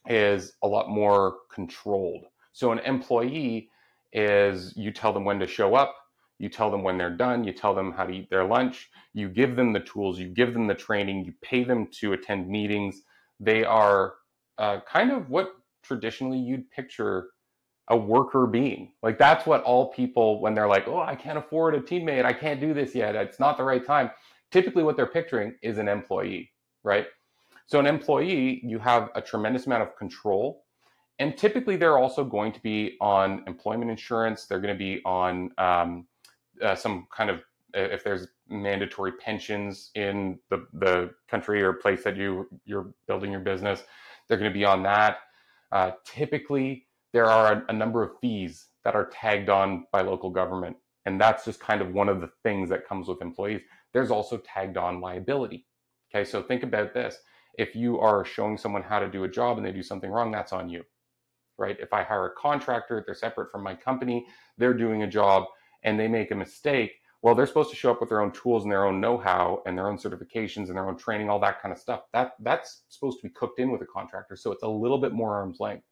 is 0.08 0.52
a 0.62 0.68
lot 0.68 0.90
more 0.90 1.38
controlled. 1.52 2.24
So 2.56 2.72
an 2.72 2.78
employee 2.78 3.68
is 4.14 4.72
you 4.78 4.90
tell 4.90 5.12
them 5.12 5.26
when 5.26 5.38
to 5.40 5.46
show 5.46 5.74
up, 5.74 5.94
you 6.38 6.48
tell 6.48 6.70
them 6.70 6.82
when 6.82 6.96
they're 6.96 7.14
done, 7.14 7.44
you 7.44 7.52
tell 7.52 7.74
them 7.74 7.92
how 7.92 8.04
to 8.06 8.12
eat 8.14 8.30
their 8.30 8.46
lunch, 8.46 8.88
you 9.12 9.28
give 9.28 9.56
them 9.56 9.74
the 9.74 9.80
tools, 9.80 10.18
you 10.18 10.28
give 10.28 10.54
them 10.54 10.66
the 10.66 10.74
training, 10.74 11.26
you 11.26 11.34
pay 11.42 11.64
them 11.64 11.86
to 12.00 12.14
attend 12.14 12.48
meetings. 12.48 13.02
They 13.38 13.62
are 13.62 14.14
uh, 14.56 14.80
kind 14.90 15.12
of 15.12 15.28
what 15.28 15.52
traditionally 15.82 16.38
you'd 16.38 16.70
picture 16.70 17.28
a 17.88 17.96
worker 17.96 18.46
being. 18.46 18.92
Like 19.02 19.18
that's 19.18 19.44
what 19.44 19.62
all 19.64 19.92
people, 19.92 20.40
when 20.40 20.54
they're 20.54 20.66
like, 20.66 20.88
oh, 20.88 21.02
I 21.02 21.14
can't 21.14 21.36
afford 21.36 21.74
a 21.74 21.80
teammate, 21.80 22.24
I 22.24 22.32
can't 22.32 22.58
do 22.58 22.72
this 22.72 22.94
yet, 22.94 23.14
it's 23.16 23.38
not 23.38 23.58
the 23.58 23.64
right 23.64 23.84
time. 23.84 24.10
Typically, 24.50 24.82
what 24.82 24.96
they're 24.96 25.06
picturing 25.06 25.56
is 25.62 25.76
an 25.76 25.88
employee, 25.88 26.50
right? 26.84 27.06
So, 27.66 27.78
an 27.80 27.86
employee, 27.86 28.62
you 28.64 28.78
have 28.78 29.10
a 29.14 29.20
tremendous 29.20 29.66
amount 29.66 29.82
of 29.82 29.94
control. 29.94 30.65
And 31.18 31.36
typically, 31.36 31.76
they're 31.76 31.98
also 31.98 32.24
going 32.24 32.52
to 32.52 32.60
be 32.60 32.96
on 33.00 33.42
employment 33.46 33.90
insurance. 33.90 34.46
They're 34.46 34.60
going 34.60 34.74
to 34.74 34.78
be 34.78 35.00
on 35.04 35.50
um, 35.58 36.06
uh, 36.62 36.74
some 36.74 37.06
kind 37.14 37.30
of, 37.30 37.42
if 37.74 38.04
there's 38.04 38.28
mandatory 38.48 39.12
pensions 39.12 39.90
in 39.94 40.38
the, 40.50 40.66
the 40.74 41.10
country 41.28 41.62
or 41.62 41.72
place 41.72 42.04
that 42.04 42.16
you, 42.16 42.48
you're 42.64 42.92
building 43.06 43.30
your 43.30 43.40
business, 43.40 43.82
they're 44.28 44.38
going 44.38 44.50
to 44.50 44.58
be 44.58 44.64
on 44.64 44.82
that. 44.82 45.18
Uh, 45.72 45.92
typically, 46.04 46.86
there 47.12 47.26
are 47.26 47.52
a, 47.52 47.64
a 47.68 47.72
number 47.72 48.02
of 48.02 48.10
fees 48.20 48.66
that 48.84 48.94
are 48.94 49.06
tagged 49.06 49.48
on 49.48 49.86
by 49.92 50.02
local 50.02 50.30
government. 50.30 50.76
And 51.06 51.20
that's 51.20 51.44
just 51.44 51.60
kind 51.60 51.80
of 51.80 51.92
one 51.92 52.08
of 52.08 52.20
the 52.20 52.30
things 52.42 52.68
that 52.70 52.86
comes 52.86 53.08
with 53.08 53.22
employees. 53.22 53.62
There's 53.92 54.10
also 54.10 54.38
tagged 54.38 54.76
on 54.76 55.00
liability. 55.00 55.66
Okay, 56.14 56.24
so 56.24 56.42
think 56.42 56.62
about 56.62 56.94
this 56.94 57.18
if 57.58 57.74
you 57.74 57.98
are 57.98 58.24
showing 58.24 58.58
someone 58.58 58.82
how 58.82 58.98
to 58.98 59.08
do 59.08 59.24
a 59.24 59.28
job 59.28 59.56
and 59.56 59.66
they 59.66 59.72
do 59.72 59.82
something 59.82 60.10
wrong, 60.10 60.30
that's 60.30 60.52
on 60.52 60.68
you, 60.68 60.82
right? 61.58 61.76
If 61.80 61.92
I 61.92 62.02
hire 62.02 62.26
a 62.26 62.34
contractor, 62.34 63.02
they're 63.04 63.14
separate 63.14 63.50
from 63.50 63.62
my 63.62 63.74
company, 63.74 64.26
they're 64.58 64.74
doing 64.74 65.02
a 65.02 65.06
job 65.06 65.44
and 65.82 65.98
they 65.98 66.08
make 66.08 66.30
a 66.30 66.34
mistake, 66.34 66.92
well, 67.22 67.34
they're 67.34 67.46
supposed 67.46 67.70
to 67.70 67.76
show 67.76 67.90
up 67.90 68.00
with 68.00 68.08
their 68.08 68.20
own 68.20 68.30
tools 68.32 68.62
and 68.62 68.70
their 68.70 68.84
own 68.84 69.00
know-how 69.00 69.62
and 69.66 69.76
their 69.76 69.88
own 69.88 69.98
certifications 69.98 70.68
and 70.68 70.76
their 70.76 70.88
own 70.88 70.96
training, 70.96 71.28
all 71.28 71.40
that 71.40 71.60
kind 71.60 71.72
of 71.72 71.78
stuff. 71.78 72.02
That 72.12 72.34
that's 72.40 72.82
supposed 72.88 73.20
to 73.20 73.28
be 73.28 73.34
cooked 73.34 73.58
in 73.58 73.70
with 73.72 73.82
a 73.82 73.86
contractor, 73.86 74.36
so 74.36 74.52
it's 74.52 74.62
a 74.62 74.68
little 74.68 74.98
bit 74.98 75.12
more 75.12 75.34
arm's 75.34 75.58
length. 75.58 75.84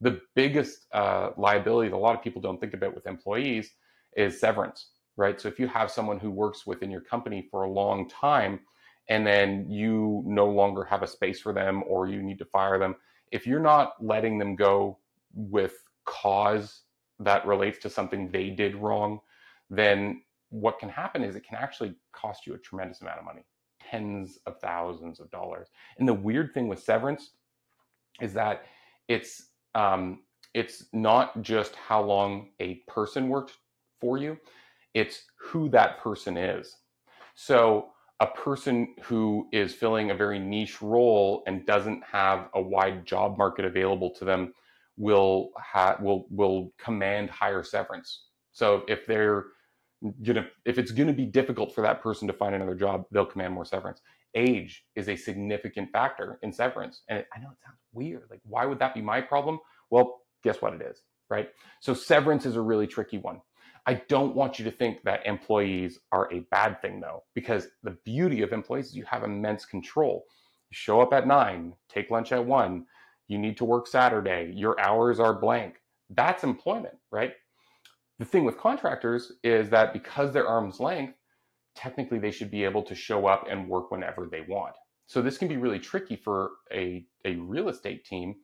The 0.00 0.20
biggest 0.34 0.86
uh, 0.92 1.30
liability 1.36 1.90
that 1.90 1.96
a 1.96 1.98
lot 1.98 2.14
of 2.14 2.22
people 2.22 2.40
don't 2.40 2.58
think 2.58 2.72
about 2.72 2.94
with 2.94 3.06
employees 3.06 3.72
is 4.16 4.40
severance, 4.40 4.90
right? 5.16 5.38
So 5.40 5.48
if 5.48 5.58
you 5.58 5.66
have 5.68 5.90
someone 5.90 6.18
who 6.18 6.30
works 6.30 6.66
within 6.66 6.90
your 6.90 7.02
company 7.02 7.46
for 7.50 7.64
a 7.64 7.70
long 7.70 8.08
time, 8.08 8.60
and 9.08 9.26
then 9.26 9.68
you 9.68 10.22
no 10.24 10.46
longer 10.46 10.84
have 10.84 11.02
a 11.02 11.06
space 11.06 11.40
for 11.40 11.52
them 11.52 11.82
or 11.86 12.08
you 12.08 12.22
need 12.22 12.38
to 12.38 12.44
fire 12.44 12.78
them, 12.78 12.94
if 13.30 13.46
you're 13.46 13.60
not 13.60 13.94
letting 14.00 14.38
them 14.38 14.56
go 14.56 14.98
with 15.34 15.84
cause 16.04 16.82
that 17.20 17.46
relates 17.46 17.78
to 17.80 17.90
something 17.90 18.30
they 18.30 18.50
did 18.50 18.74
wrong, 18.76 19.20
then 19.68 20.22
what 20.48 20.78
can 20.78 20.88
happen 20.88 21.22
is 21.22 21.36
it 21.36 21.44
can 21.46 21.58
actually 21.58 21.94
cost 22.12 22.46
you 22.46 22.54
a 22.54 22.58
tremendous 22.58 23.00
amount 23.00 23.18
of 23.18 23.24
money, 23.24 23.44
tens 23.80 24.38
of 24.46 24.58
thousands 24.60 25.20
of 25.20 25.30
dollars. 25.30 25.68
And 25.98 26.08
the 26.08 26.14
weird 26.14 26.52
thing 26.52 26.66
with 26.68 26.82
severance 26.82 27.30
is 28.20 28.32
that 28.34 28.62
it's 29.08 29.46
um, 29.74 30.20
it's 30.54 30.86
not 30.92 31.40
just 31.42 31.76
how 31.76 32.02
long 32.02 32.48
a 32.58 32.76
person 32.88 33.28
worked 33.28 33.52
for 34.00 34.18
you; 34.18 34.36
it's 34.94 35.24
who 35.38 35.68
that 35.70 36.00
person 36.00 36.36
is. 36.36 36.76
So 37.34 37.90
a 38.20 38.26
person 38.26 38.94
who 39.02 39.48
is 39.52 39.74
filling 39.74 40.10
a 40.10 40.14
very 40.14 40.38
niche 40.38 40.82
role 40.82 41.42
and 41.46 41.66
doesn't 41.66 42.02
have 42.04 42.48
a 42.54 42.60
wide 42.60 43.06
job 43.06 43.38
market 43.38 43.64
available 43.64 44.10
to 44.10 44.24
them 44.24 44.52
will 44.96 45.50
ha- 45.56 45.96
will 46.00 46.26
will 46.30 46.72
command 46.78 47.30
higher 47.30 47.62
severance. 47.62 48.26
So 48.52 48.84
if 48.88 49.06
they're 49.06 49.46
gonna 50.22 50.46
if 50.64 50.78
it's 50.78 50.92
gonna 50.92 51.12
be 51.12 51.26
difficult 51.26 51.74
for 51.74 51.82
that 51.82 52.02
person 52.02 52.28
to 52.28 52.34
find 52.34 52.54
another 52.54 52.74
job, 52.74 53.04
they'll 53.10 53.26
command 53.26 53.54
more 53.54 53.64
severance. 53.64 54.00
Age 54.34 54.84
is 54.94 55.08
a 55.08 55.16
significant 55.16 55.90
factor 55.90 56.38
in 56.42 56.52
severance, 56.52 57.02
and 57.08 57.18
it, 57.20 57.26
I 57.34 57.40
know 57.40 57.48
it 57.50 57.58
sounds 57.64 57.78
weird. 57.92 58.24
Like, 58.30 58.40
why 58.44 58.66
would 58.66 58.78
that 58.78 58.94
be 58.94 59.02
my 59.02 59.20
problem? 59.20 59.58
Well, 59.90 60.20
guess 60.44 60.60
what 60.62 60.74
it 60.74 60.82
is, 60.82 61.02
right? 61.30 61.48
So 61.80 61.94
severance 61.94 62.46
is 62.46 62.56
a 62.56 62.60
really 62.60 62.86
tricky 62.86 63.18
one. 63.18 63.40
I 63.86 63.94
don't 64.08 64.34
want 64.34 64.58
you 64.58 64.64
to 64.66 64.70
think 64.70 65.02
that 65.04 65.26
employees 65.26 65.98
are 66.12 66.32
a 66.32 66.40
bad 66.50 66.80
thing, 66.82 67.00
though, 67.00 67.24
because 67.34 67.68
the 67.82 67.96
beauty 68.04 68.42
of 68.42 68.52
employees 68.52 68.88
is 68.88 68.96
you 68.96 69.04
have 69.04 69.24
immense 69.24 69.64
control. 69.64 70.24
You 70.70 70.76
show 70.76 71.00
up 71.00 71.12
at 71.12 71.26
nine, 71.26 71.74
take 71.88 72.10
lunch 72.10 72.32
at 72.32 72.44
one, 72.44 72.86
you 73.28 73.38
need 73.38 73.56
to 73.58 73.64
work 73.64 73.86
Saturday, 73.86 74.52
your 74.54 74.78
hours 74.80 75.20
are 75.20 75.34
blank. 75.34 75.76
That's 76.10 76.44
employment, 76.44 76.96
right? 77.10 77.34
The 78.18 78.24
thing 78.24 78.44
with 78.44 78.58
contractors 78.58 79.32
is 79.42 79.70
that 79.70 79.92
because 79.92 80.32
they're 80.32 80.46
arm's 80.46 80.80
length, 80.80 81.14
technically 81.74 82.18
they 82.18 82.32
should 82.32 82.50
be 82.50 82.64
able 82.64 82.82
to 82.82 82.94
show 82.94 83.26
up 83.26 83.46
and 83.48 83.68
work 83.68 83.90
whenever 83.90 84.26
they 84.26 84.42
want. 84.42 84.74
So 85.06 85.22
this 85.22 85.38
can 85.38 85.48
be 85.48 85.56
really 85.56 85.78
tricky 85.78 86.16
for 86.16 86.52
a, 86.72 87.06
a 87.24 87.36
real 87.36 87.68
estate 87.68 88.04
team 88.04 88.36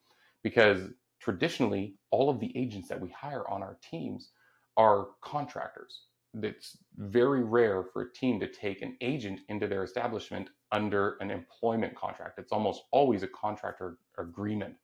because 0.43 0.89
traditionally 1.21 1.97
all 2.11 2.31
of 2.31 2.41
the 2.41 2.57
agents 2.57 2.89
that 2.89 3.01
we 3.01 3.11
hire 3.11 3.49
on 3.51 3.63
our 3.63 3.79
teams 3.83 4.31
are 4.77 5.09
contractors. 5.23 6.03
It's 6.43 6.77
very 6.97 7.43
rare 7.43 7.83
for 7.83 8.03
a 8.03 8.13
team 8.13 8.39
to 8.41 8.47
take 8.47 8.83
an 8.83 8.97
agent 9.01 9.41
into 9.49 9.67
their 9.67 9.85
establishment 9.85 10.51
under 10.73 11.17
an 11.21 11.31
employment 11.31 11.95
contract. 11.95 12.39
It's 12.39 12.53
almost 12.53 12.83
always 12.91 13.23
a 13.23 13.29
contractor 13.29 13.99
agreement. 14.19 14.75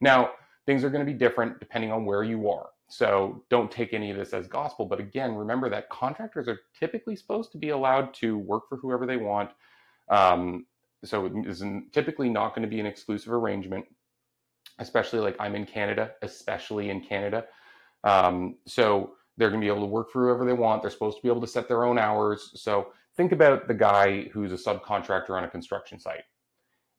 Now, 0.00 0.30
things 0.64 0.84
are 0.84 0.90
going 0.90 1.04
to 1.04 1.10
be 1.10 1.18
different 1.18 1.58
depending 1.60 1.92
on 1.92 2.04
where 2.04 2.24
you 2.24 2.50
are. 2.50 2.70
So 2.88 3.44
don't 3.50 3.70
take 3.70 3.92
any 3.92 4.10
of 4.10 4.16
this 4.16 4.32
as 4.32 4.46
gospel. 4.46 4.86
But 4.86 5.00
again, 5.00 5.34
remember 5.34 5.68
that 5.70 5.90
contractors 5.90 6.48
are 6.48 6.60
typically 6.78 7.16
supposed 7.16 7.52
to 7.52 7.58
be 7.58 7.70
allowed 7.70 8.14
to 8.14 8.38
work 8.38 8.68
for 8.68 8.76
whoever 8.76 9.06
they 9.06 9.16
want. 9.16 9.50
Um, 10.08 10.66
so 11.04 11.26
it 11.26 11.32
is 11.46 11.64
typically 11.92 12.28
not 12.28 12.54
going 12.54 12.62
to 12.62 12.68
be 12.68 12.80
an 12.80 12.86
exclusive 12.86 13.32
arrangement, 13.32 13.84
especially 14.78 15.18
like 15.20 15.36
I'm 15.40 15.54
in 15.54 15.66
Canada, 15.66 16.12
especially 16.22 16.90
in 16.90 17.00
Canada. 17.00 17.44
Um, 18.04 18.56
so 18.66 19.14
they're 19.36 19.50
going 19.50 19.60
to 19.60 19.64
be 19.64 19.70
able 19.70 19.86
to 19.86 19.90
work 19.90 20.10
for 20.10 20.26
whoever 20.26 20.44
they 20.44 20.52
want. 20.52 20.82
They're 20.82 20.90
supposed 20.90 21.18
to 21.18 21.22
be 21.22 21.28
able 21.28 21.40
to 21.42 21.46
set 21.46 21.68
their 21.68 21.84
own 21.84 21.98
hours. 21.98 22.52
So 22.54 22.88
think 23.16 23.32
about 23.32 23.68
the 23.68 23.74
guy 23.74 24.24
who's 24.32 24.52
a 24.52 24.56
subcontractor 24.56 25.30
on 25.30 25.44
a 25.44 25.50
construction 25.50 25.98
site 25.98 26.24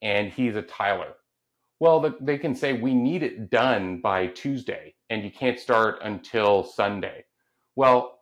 and 0.02 0.32
he's 0.32 0.56
a 0.56 0.62
tiler. 0.62 1.13
Well, 1.80 2.15
they 2.21 2.38
can 2.38 2.56
say 2.56 2.73
we 2.73 2.93
need 2.93 3.23
it 3.23 3.50
done 3.52 4.02
by 4.02 4.28
Tuesday 4.28 4.95
and 5.10 5.23
you 5.23 5.32
can't 5.32 5.60
start 5.60 6.00
until 6.04 6.63
Sunday. 6.63 7.26
Well, 7.76 8.19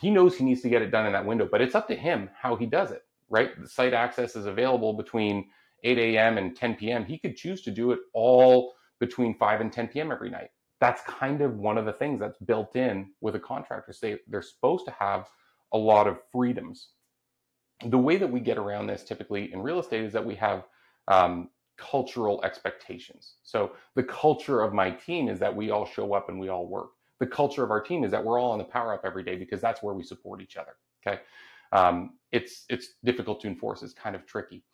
he 0.00 0.10
knows 0.10 0.36
he 0.36 0.44
needs 0.44 0.62
to 0.62 0.68
get 0.68 0.82
it 0.82 0.90
done 0.90 1.06
in 1.06 1.12
that 1.12 1.24
window, 1.24 1.48
but 1.50 1.60
it's 1.60 1.74
up 1.74 1.88
to 1.88 1.94
him 1.94 2.28
how 2.36 2.56
he 2.56 2.66
does 2.66 2.90
it, 2.90 3.02
right? 3.30 3.50
The 3.60 3.68
site 3.68 3.94
access 3.94 4.36
is 4.36 4.46
available 4.46 4.94
between 4.94 5.48
8 5.84 5.98
a.m. 5.98 6.38
and 6.38 6.56
10 6.56 6.74
p.m. 6.76 7.04
He 7.04 7.18
could 7.18 7.36
choose 7.36 7.62
to 7.62 7.70
do 7.70 7.92
it 7.92 8.00
all 8.12 8.74
between 9.00 9.36
5 9.38 9.60
and 9.60 9.72
10 9.72 9.88
p.m. 9.88 10.12
every 10.12 10.30
night. 10.30 10.50
That's 10.82 11.02
kind 11.04 11.42
of 11.42 11.58
one 11.58 11.78
of 11.78 11.86
the 11.86 11.94
things 11.94 12.20
that's 12.20 12.38
built 12.38 12.76
in 12.76 13.12
with 13.22 13.36
a 13.36 13.40
contractor. 13.40 13.94
They, 14.02 14.18
they're 14.26 14.42
supposed 14.42 14.84
to 14.86 14.92
have 14.98 15.28
a 15.72 15.78
lot 15.78 16.08
of 16.08 16.18
freedoms. 16.32 16.88
The 17.86 17.98
way 17.98 18.18
that 18.18 18.26
we 18.26 18.40
get 18.40 18.58
around 18.58 18.88
this 18.88 19.04
typically 19.04 19.52
in 19.52 19.62
real 19.62 19.78
estate 19.78 20.02
is 20.04 20.12
that 20.14 20.26
we 20.26 20.34
have 20.34 20.64
um, 21.06 21.50
cultural 21.78 22.42
expectations. 22.44 23.34
So 23.44 23.74
the 23.94 24.02
culture 24.02 24.60
of 24.60 24.74
my 24.74 24.90
team 24.90 25.28
is 25.28 25.38
that 25.38 25.54
we 25.54 25.70
all 25.70 25.86
show 25.86 26.14
up 26.14 26.28
and 26.28 26.40
we 26.40 26.48
all 26.48 26.66
work. 26.66 26.90
The 27.20 27.28
culture 27.28 27.62
of 27.62 27.70
our 27.70 27.80
team 27.80 28.04
is 28.04 28.10
that 28.10 28.24
we're 28.24 28.40
all 28.40 28.50
on 28.52 28.58
the 28.58 28.64
power 28.64 28.92
up 28.92 29.02
every 29.04 29.22
day 29.22 29.36
because 29.36 29.60
that's 29.60 29.84
where 29.84 29.94
we 29.94 30.02
support 30.02 30.42
each 30.42 30.56
other. 30.56 30.72
Okay, 31.06 31.20
um, 31.72 32.18
it's 32.32 32.64
it's 32.68 32.94
difficult 33.04 33.40
to 33.42 33.48
enforce. 33.48 33.84
It's 33.84 33.94
kind 33.94 34.16
of 34.16 34.26
tricky. 34.26 34.64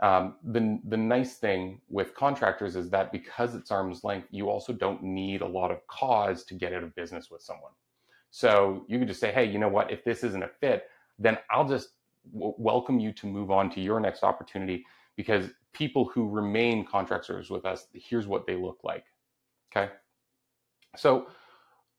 Um, 0.00 0.36
the 0.44 0.80
the 0.88 0.96
nice 0.96 1.36
thing 1.36 1.80
with 1.88 2.14
contractors 2.14 2.76
is 2.76 2.88
that 2.90 3.10
because 3.10 3.54
it's 3.54 3.70
arm's 3.72 4.04
length, 4.04 4.28
you 4.30 4.48
also 4.48 4.72
don't 4.72 5.02
need 5.02 5.40
a 5.40 5.46
lot 5.46 5.72
of 5.72 5.84
cause 5.88 6.44
to 6.44 6.54
get 6.54 6.72
out 6.72 6.84
of 6.84 6.94
business 6.94 7.30
with 7.30 7.42
someone. 7.42 7.72
So 8.30 8.84
you 8.88 8.98
can 8.98 9.08
just 9.08 9.20
say, 9.20 9.32
hey, 9.32 9.44
you 9.44 9.58
know 9.58 9.68
what? 9.68 9.90
If 9.90 10.04
this 10.04 10.22
isn't 10.22 10.42
a 10.42 10.50
fit, 10.60 10.84
then 11.18 11.38
I'll 11.50 11.68
just 11.68 11.90
w- 12.32 12.54
welcome 12.58 13.00
you 13.00 13.12
to 13.14 13.26
move 13.26 13.50
on 13.50 13.70
to 13.70 13.80
your 13.80 14.00
next 14.00 14.22
opportunity 14.22 14.84
because 15.16 15.46
people 15.72 16.04
who 16.04 16.28
remain 16.28 16.84
contractors 16.86 17.50
with 17.50 17.64
us, 17.64 17.86
here's 17.92 18.26
what 18.26 18.46
they 18.46 18.54
look 18.54 18.78
like. 18.84 19.04
Okay. 19.72 19.92
So, 20.96 21.28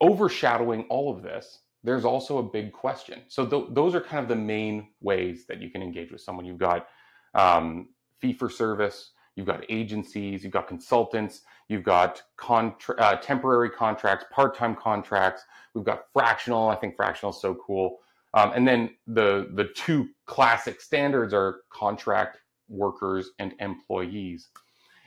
overshadowing 0.01 0.83
all 0.89 1.15
of 1.15 1.23
this, 1.23 1.59
there's 1.83 2.05
also 2.05 2.37
a 2.37 2.43
big 2.43 2.71
question. 2.71 3.21
So, 3.27 3.45
th- 3.45 3.67
those 3.71 3.95
are 3.95 4.01
kind 4.01 4.21
of 4.23 4.29
the 4.29 4.35
main 4.35 4.89
ways 5.01 5.45
that 5.47 5.61
you 5.61 5.69
can 5.69 5.81
engage 5.81 6.11
with 6.11 6.21
someone. 6.21 6.45
You've 6.45 6.57
got 6.57 6.87
um, 7.33 7.89
fee 8.19 8.33
for 8.33 8.49
service, 8.49 9.11
you've 9.35 9.47
got 9.47 9.63
agencies, 9.69 10.43
you've 10.43 10.53
got 10.53 10.67
consultants, 10.67 11.41
you've 11.67 11.83
got 11.83 12.21
contra- 12.37 12.95
uh, 12.95 13.15
temporary 13.17 13.69
contracts, 13.69 14.25
part 14.31 14.55
time 14.55 14.75
contracts, 14.75 15.43
we've 15.73 15.85
got 15.85 16.05
fractional. 16.13 16.69
I 16.69 16.75
think 16.75 16.95
fractional 16.95 17.31
is 17.31 17.41
so 17.41 17.55
cool. 17.55 17.99
Um, 18.33 18.51
and 18.53 18.67
then 18.67 18.91
the 19.07 19.49
the 19.55 19.69
two 19.75 20.09
classic 20.25 20.81
standards 20.81 21.33
are 21.33 21.61
contract 21.71 22.37
workers 22.67 23.31
and 23.39 23.53
employees. 23.59 24.49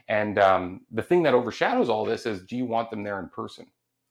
And 0.09 0.39
um, 0.39 0.81
the 0.91 1.03
thing 1.03 1.23
that 1.23 1.35
overshadows 1.35 1.89
all 1.89 2.05
this 2.05 2.27
is 2.27 2.43
do 2.43 2.57
you 2.57 2.67
want 2.67 2.91
them 2.91 3.05
there 3.05 3.21
in 3.21 3.29
person? 3.29 3.67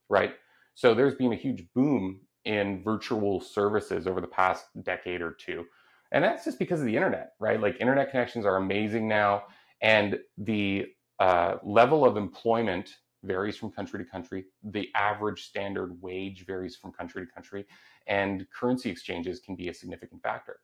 Right. 0.09 0.33
So 0.75 0.93
there's 0.93 1.15
been 1.15 1.33
a 1.33 1.37
huge 1.37 1.65
boom 1.75 2.21
in 2.45 2.83
virtual 2.83 3.41
services 3.41 4.07
over 4.07 4.21
the 4.21 4.27
past 4.27 4.65
decade 4.83 5.21
or 5.21 5.31
two. 5.31 5.65
And 6.11 6.23
that's 6.23 6.43
just 6.43 6.59
because 6.59 6.79
of 6.81 6.85
the 6.85 6.95
internet, 6.95 7.33
right? 7.39 7.59
Like 7.59 7.79
internet 7.79 8.11
connections 8.11 8.45
are 8.45 8.57
amazing 8.57 9.07
now. 9.07 9.43
And 9.81 10.19
the 10.37 10.87
uh, 11.19 11.55
level 11.63 12.05
of 12.05 12.17
employment 12.17 12.89
varies 13.23 13.55
from 13.55 13.71
country 13.71 14.03
to 14.03 14.09
country. 14.09 14.45
The 14.63 14.89
average 14.95 15.43
standard 15.43 16.01
wage 16.01 16.45
varies 16.45 16.75
from 16.75 16.91
country 16.91 17.25
to 17.25 17.31
country. 17.31 17.65
And 18.07 18.45
currency 18.51 18.89
exchanges 18.89 19.39
can 19.39 19.55
be 19.55 19.69
a 19.69 19.73
significant 19.73 20.21
factor. 20.21 20.57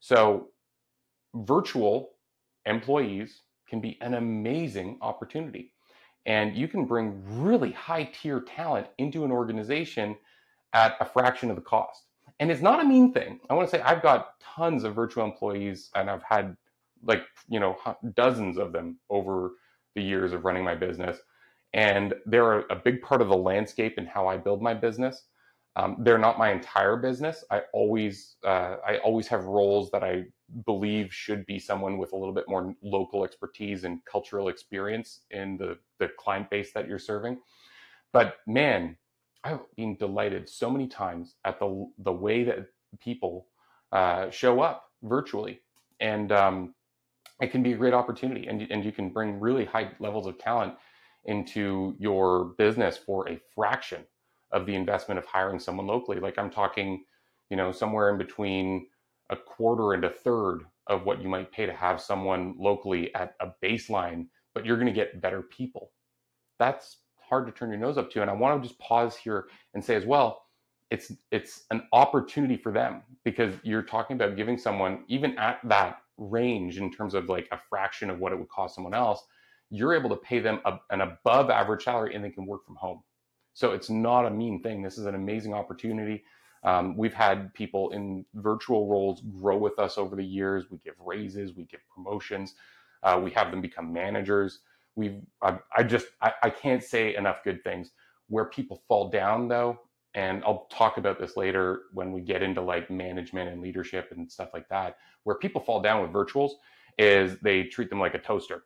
So 0.00 0.48
virtual 1.34 2.12
employees 2.64 3.42
can 3.68 3.80
be 3.80 3.98
an 4.00 4.14
amazing 4.14 4.98
opportunity. 5.02 5.72
And 6.24 6.56
you 6.56 6.68
can 6.68 6.86
bring 6.86 7.22
really 7.26 7.72
high 7.72 8.04
tier 8.04 8.40
talent 8.40 8.88
into 8.98 9.24
an 9.24 9.30
organization 9.30 10.16
at 10.72 10.96
a 11.00 11.04
fraction 11.04 11.50
of 11.50 11.56
the 11.56 11.62
cost. 11.62 12.02
And 12.38 12.50
it's 12.50 12.62
not 12.62 12.80
a 12.80 12.84
mean 12.84 13.12
thing. 13.12 13.40
I 13.48 13.54
want 13.54 13.68
to 13.70 13.76
say 13.76 13.82
I've 13.82 14.02
got 14.02 14.38
tons 14.40 14.84
of 14.84 14.94
virtual 14.94 15.24
employees 15.24 15.90
and 15.94 16.10
I've 16.10 16.22
had 16.22 16.56
like, 17.02 17.22
you 17.48 17.60
know, 17.60 17.76
dozens 18.14 18.58
of 18.58 18.72
them 18.72 18.98
over 19.10 19.52
the 19.94 20.02
years 20.02 20.32
of 20.32 20.44
running 20.44 20.64
my 20.64 20.74
business. 20.74 21.18
And 21.72 22.14
they're 22.26 22.60
a 22.60 22.76
big 22.76 23.02
part 23.02 23.22
of 23.22 23.28
the 23.28 23.36
landscape 23.36 23.94
and 23.96 24.08
how 24.08 24.26
I 24.26 24.36
build 24.36 24.62
my 24.62 24.74
business. 24.74 25.24
Um, 25.76 25.96
they're 26.00 26.18
not 26.18 26.38
my 26.38 26.52
entire 26.52 26.96
business. 26.96 27.44
I 27.50 27.62
always 27.74 28.36
uh, 28.44 28.76
I 28.86 28.96
always 29.04 29.28
have 29.28 29.44
roles 29.44 29.90
that 29.90 30.02
I 30.02 30.24
believe 30.64 31.12
should 31.12 31.44
be 31.44 31.58
someone 31.58 31.98
with 31.98 32.12
a 32.12 32.16
little 32.16 32.32
bit 32.32 32.48
more 32.48 32.74
local 32.82 33.24
expertise 33.24 33.84
and 33.84 34.02
cultural 34.10 34.48
experience 34.48 35.20
in 35.30 35.58
the 35.58 35.78
the 35.98 36.08
client 36.18 36.48
base 36.48 36.72
that 36.72 36.88
you're 36.88 36.98
serving. 36.98 37.38
But 38.12 38.36
man, 38.46 38.96
I've 39.46 39.60
been 39.76 39.96
delighted 39.96 40.48
so 40.48 40.68
many 40.70 40.88
times 40.88 41.36
at 41.44 41.60
the 41.60 41.88
the 41.98 42.12
way 42.12 42.42
that 42.44 42.66
people 43.00 43.46
uh, 43.92 44.28
show 44.30 44.60
up 44.60 44.84
virtually, 45.02 45.60
and 46.00 46.32
um, 46.32 46.74
it 47.40 47.52
can 47.52 47.62
be 47.62 47.72
a 47.72 47.76
great 47.76 47.94
opportunity, 47.94 48.48
and 48.48 48.66
and 48.70 48.84
you 48.84 48.90
can 48.90 49.10
bring 49.10 49.38
really 49.38 49.64
high 49.64 49.92
levels 50.00 50.26
of 50.26 50.38
talent 50.38 50.74
into 51.26 51.94
your 51.98 52.54
business 52.58 52.96
for 52.96 53.28
a 53.28 53.40
fraction 53.54 54.04
of 54.52 54.66
the 54.66 54.74
investment 54.74 55.18
of 55.18 55.26
hiring 55.26 55.60
someone 55.60 55.86
locally. 55.86 56.18
Like 56.18 56.38
I'm 56.38 56.50
talking, 56.50 57.04
you 57.50 57.56
know, 57.56 57.70
somewhere 57.70 58.10
in 58.10 58.18
between 58.18 58.88
a 59.30 59.36
quarter 59.36 59.92
and 59.92 60.04
a 60.04 60.10
third 60.10 60.62
of 60.88 61.04
what 61.04 61.22
you 61.22 61.28
might 61.28 61.52
pay 61.52 61.66
to 61.66 61.72
have 61.72 62.00
someone 62.00 62.54
locally 62.58 63.14
at 63.14 63.34
a 63.40 63.48
baseline, 63.62 64.26
but 64.54 64.64
you're 64.64 64.76
going 64.76 64.86
to 64.86 64.92
get 64.92 65.20
better 65.20 65.42
people. 65.42 65.92
That's 66.58 66.98
hard 67.28 67.46
to 67.46 67.52
turn 67.52 67.70
your 67.70 67.78
nose 67.78 67.98
up 67.98 68.10
to. 68.12 68.22
And 68.22 68.30
I 68.30 68.34
want 68.34 68.62
to 68.62 68.68
just 68.68 68.78
pause 68.80 69.16
here 69.16 69.46
and 69.74 69.84
say 69.84 69.94
as 69.94 70.06
well, 70.06 70.42
it's 70.90 71.12
it's 71.32 71.64
an 71.70 71.82
opportunity 71.92 72.56
for 72.56 72.72
them 72.72 73.02
because 73.24 73.54
you're 73.62 73.82
talking 73.82 74.14
about 74.16 74.36
giving 74.36 74.56
someone 74.58 75.04
even 75.08 75.36
at 75.38 75.58
that 75.64 75.98
range 76.18 76.78
in 76.78 76.90
terms 76.92 77.14
of 77.14 77.28
like 77.28 77.48
a 77.52 77.58
fraction 77.68 78.10
of 78.10 78.18
what 78.18 78.32
it 78.32 78.38
would 78.38 78.48
cost 78.48 78.74
someone 78.74 78.94
else, 78.94 79.22
you're 79.70 79.94
able 79.94 80.08
to 80.10 80.16
pay 80.16 80.38
them 80.38 80.60
a, 80.64 80.78
an 80.90 81.00
above 81.00 81.50
average 81.50 81.84
salary 81.84 82.14
and 82.14 82.24
they 82.24 82.30
can 82.30 82.46
work 82.46 82.64
from 82.64 82.76
home. 82.76 83.02
So 83.52 83.72
it's 83.72 83.90
not 83.90 84.26
a 84.26 84.30
mean 84.30 84.62
thing. 84.62 84.82
This 84.82 84.98
is 84.98 85.06
an 85.06 85.14
amazing 85.14 85.54
opportunity. 85.54 86.24
Um, 86.62 86.96
we've 86.96 87.14
had 87.14 87.52
people 87.54 87.90
in 87.90 88.24
virtual 88.34 88.88
roles 88.88 89.22
grow 89.40 89.56
with 89.56 89.78
us 89.78 89.98
over 89.98 90.16
the 90.16 90.24
years. 90.24 90.66
We 90.70 90.78
give 90.78 90.94
raises, 91.00 91.54
we 91.54 91.64
give 91.64 91.80
promotions, 91.94 92.54
uh, 93.02 93.20
we 93.22 93.30
have 93.32 93.50
them 93.50 93.60
become 93.60 93.92
managers. 93.92 94.60
We've, 94.96 95.20
I, 95.42 95.58
I 95.76 95.82
just, 95.84 96.08
I, 96.22 96.32
I 96.44 96.50
can't 96.50 96.82
say 96.82 97.16
enough 97.16 97.44
good 97.44 97.62
things. 97.64 97.90
Where 98.28 98.46
people 98.46 98.82
fall 98.88 99.10
down 99.10 99.48
though, 99.48 99.78
and 100.14 100.42
I'll 100.44 100.66
talk 100.72 100.98
about 100.98 101.20
this 101.20 101.36
later 101.36 101.82
when 101.92 102.12
we 102.12 102.22
get 102.22 102.42
into 102.42 102.60
like 102.60 102.90
management 102.90 103.50
and 103.50 103.62
leadership 103.62 104.08
and 104.10 104.30
stuff 104.30 104.50
like 104.54 104.68
that. 104.70 104.96
Where 105.24 105.36
people 105.36 105.60
fall 105.60 105.80
down 105.80 106.02
with 106.02 106.12
virtuals 106.12 106.52
is 106.98 107.38
they 107.40 107.64
treat 107.64 107.90
them 107.90 108.00
like 108.00 108.14
a 108.14 108.18
toaster. 108.18 108.64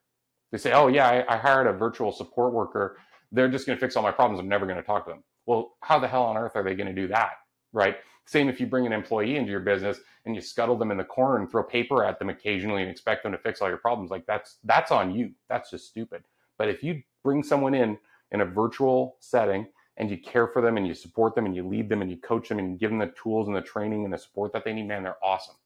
They 0.52 0.58
say, 0.58 0.72
"Oh 0.72 0.88
yeah, 0.88 1.08
I, 1.08 1.34
I 1.34 1.38
hired 1.38 1.66
a 1.66 1.72
virtual 1.74 2.12
support 2.12 2.54
worker 2.54 2.96
they're 3.32 3.48
just 3.50 3.66
going 3.66 3.76
to 3.76 3.80
fix 3.80 3.96
all 3.96 4.02
my 4.02 4.10
problems. 4.12 4.40
I'm 4.40 4.48
never 4.48 4.66
going 4.66 4.78
to 4.78 4.82
talk 4.82 5.04
to 5.06 5.10
them. 5.12 5.22
Well, 5.46 5.76
how 5.82 5.98
the 5.98 6.08
hell 6.08 6.24
on 6.24 6.36
earth 6.36 6.52
are 6.54 6.62
they 6.62 6.74
going 6.74 6.94
to 6.94 7.00
do 7.00 7.08
that? 7.08 7.32
Right. 7.72 7.96
Same 8.30 8.48
if 8.48 8.60
you 8.60 8.66
bring 8.68 8.86
an 8.86 8.92
employee 8.92 9.34
into 9.34 9.50
your 9.50 9.58
business 9.58 9.98
and 10.24 10.36
you 10.36 10.40
scuttle 10.40 10.76
them 10.76 10.92
in 10.92 10.96
the 10.96 11.02
corner 11.02 11.38
and 11.38 11.50
throw 11.50 11.64
paper 11.64 12.04
at 12.04 12.20
them 12.20 12.28
occasionally 12.28 12.80
and 12.80 12.88
expect 12.88 13.24
them 13.24 13.32
to 13.32 13.38
fix 13.38 13.60
all 13.60 13.68
your 13.68 13.76
problems. 13.76 14.12
Like 14.12 14.24
that's 14.24 14.58
that's 14.62 14.92
on 14.92 15.12
you. 15.12 15.32
That's 15.48 15.68
just 15.68 15.88
stupid. 15.88 16.22
But 16.56 16.68
if 16.68 16.84
you 16.84 17.02
bring 17.24 17.42
someone 17.42 17.74
in 17.74 17.98
in 18.30 18.42
a 18.42 18.44
virtual 18.44 19.16
setting 19.18 19.66
and 19.96 20.08
you 20.08 20.16
care 20.16 20.46
for 20.46 20.62
them 20.62 20.76
and 20.76 20.86
you 20.86 20.94
support 20.94 21.34
them 21.34 21.44
and 21.44 21.56
you 21.56 21.66
lead 21.66 21.88
them 21.88 22.02
and 22.02 22.10
you 22.10 22.18
coach 22.18 22.48
them 22.48 22.60
and 22.60 22.70
you 22.70 22.78
give 22.78 22.90
them 22.90 23.00
the 23.00 23.12
tools 23.20 23.48
and 23.48 23.56
the 23.56 23.60
training 23.60 24.04
and 24.04 24.14
the 24.14 24.18
support 24.18 24.52
that 24.52 24.64
they 24.64 24.72
need, 24.72 24.86
man, 24.86 25.02
they're 25.02 25.24
awesome. 25.24 25.56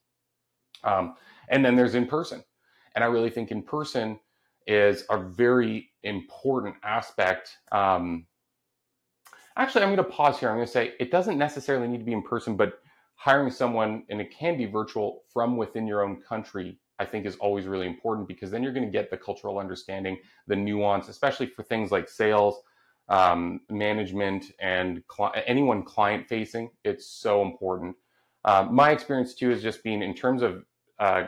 Um, 0.83 1.17
and 1.49 1.63
then 1.63 1.75
there's 1.75 1.93
in 1.93 2.07
person. 2.07 2.43
And 2.95 3.03
I 3.03 3.07
really 3.07 3.29
think 3.29 3.51
in 3.51 3.61
person 3.61 4.19
is 4.65 5.05
a 5.11 5.19
very 5.19 5.91
important 6.01 6.77
aspect. 6.83 7.59
Um, 7.71 8.25
actually, 9.57 9.83
I'm 9.83 9.95
going 9.95 9.97
to 10.09 10.15
pause 10.15 10.39
here. 10.39 10.49
I'm 10.49 10.55
going 10.57 10.67
to 10.67 10.71
say 10.71 10.93
it 10.99 11.11
doesn't 11.11 11.37
necessarily 11.37 11.87
need 11.87 11.99
to 11.99 12.05
be 12.05 12.13
in 12.13 12.23
person, 12.23 12.55
but 12.57 12.79
hiring 13.15 13.51
someone, 13.51 14.03
and 14.09 14.21
it 14.21 14.31
can 14.31 14.57
be 14.57 14.65
virtual 14.65 15.23
from 15.33 15.57
within 15.57 15.87
your 15.87 16.03
own 16.03 16.21
country, 16.21 16.79
I 16.99 17.05
think 17.05 17.25
is 17.25 17.35
always 17.37 17.65
really 17.65 17.87
important 17.87 18.27
because 18.27 18.51
then 18.51 18.63
you're 18.63 18.73
going 18.73 18.85
to 18.85 18.91
get 18.91 19.09
the 19.11 19.17
cultural 19.17 19.59
understanding, 19.59 20.17
the 20.47 20.55
nuance, 20.55 21.09
especially 21.09 21.47
for 21.47 21.63
things 21.63 21.91
like 21.91 22.09
sales. 22.09 22.55
um, 23.09 23.61
management 23.69 24.45
and 24.59 25.05
cli- 25.07 25.29
anyone 25.45 25.83
client 25.83 26.27
facing. 26.27 26.71
It's 26.83 27.05
so 27.07 27.41
important. 27.41 27.95
Uh, 28.43 28.67
my 28.71 28.91
experience 28.91 29.35
too 29.35 29.51
is 29.51 29.61
just 29.61 29.83
being 29.83 30.01
in 30.01 30.13
terms 30.15 30.41
of 30.41 30.63
uh, 30.99 31.25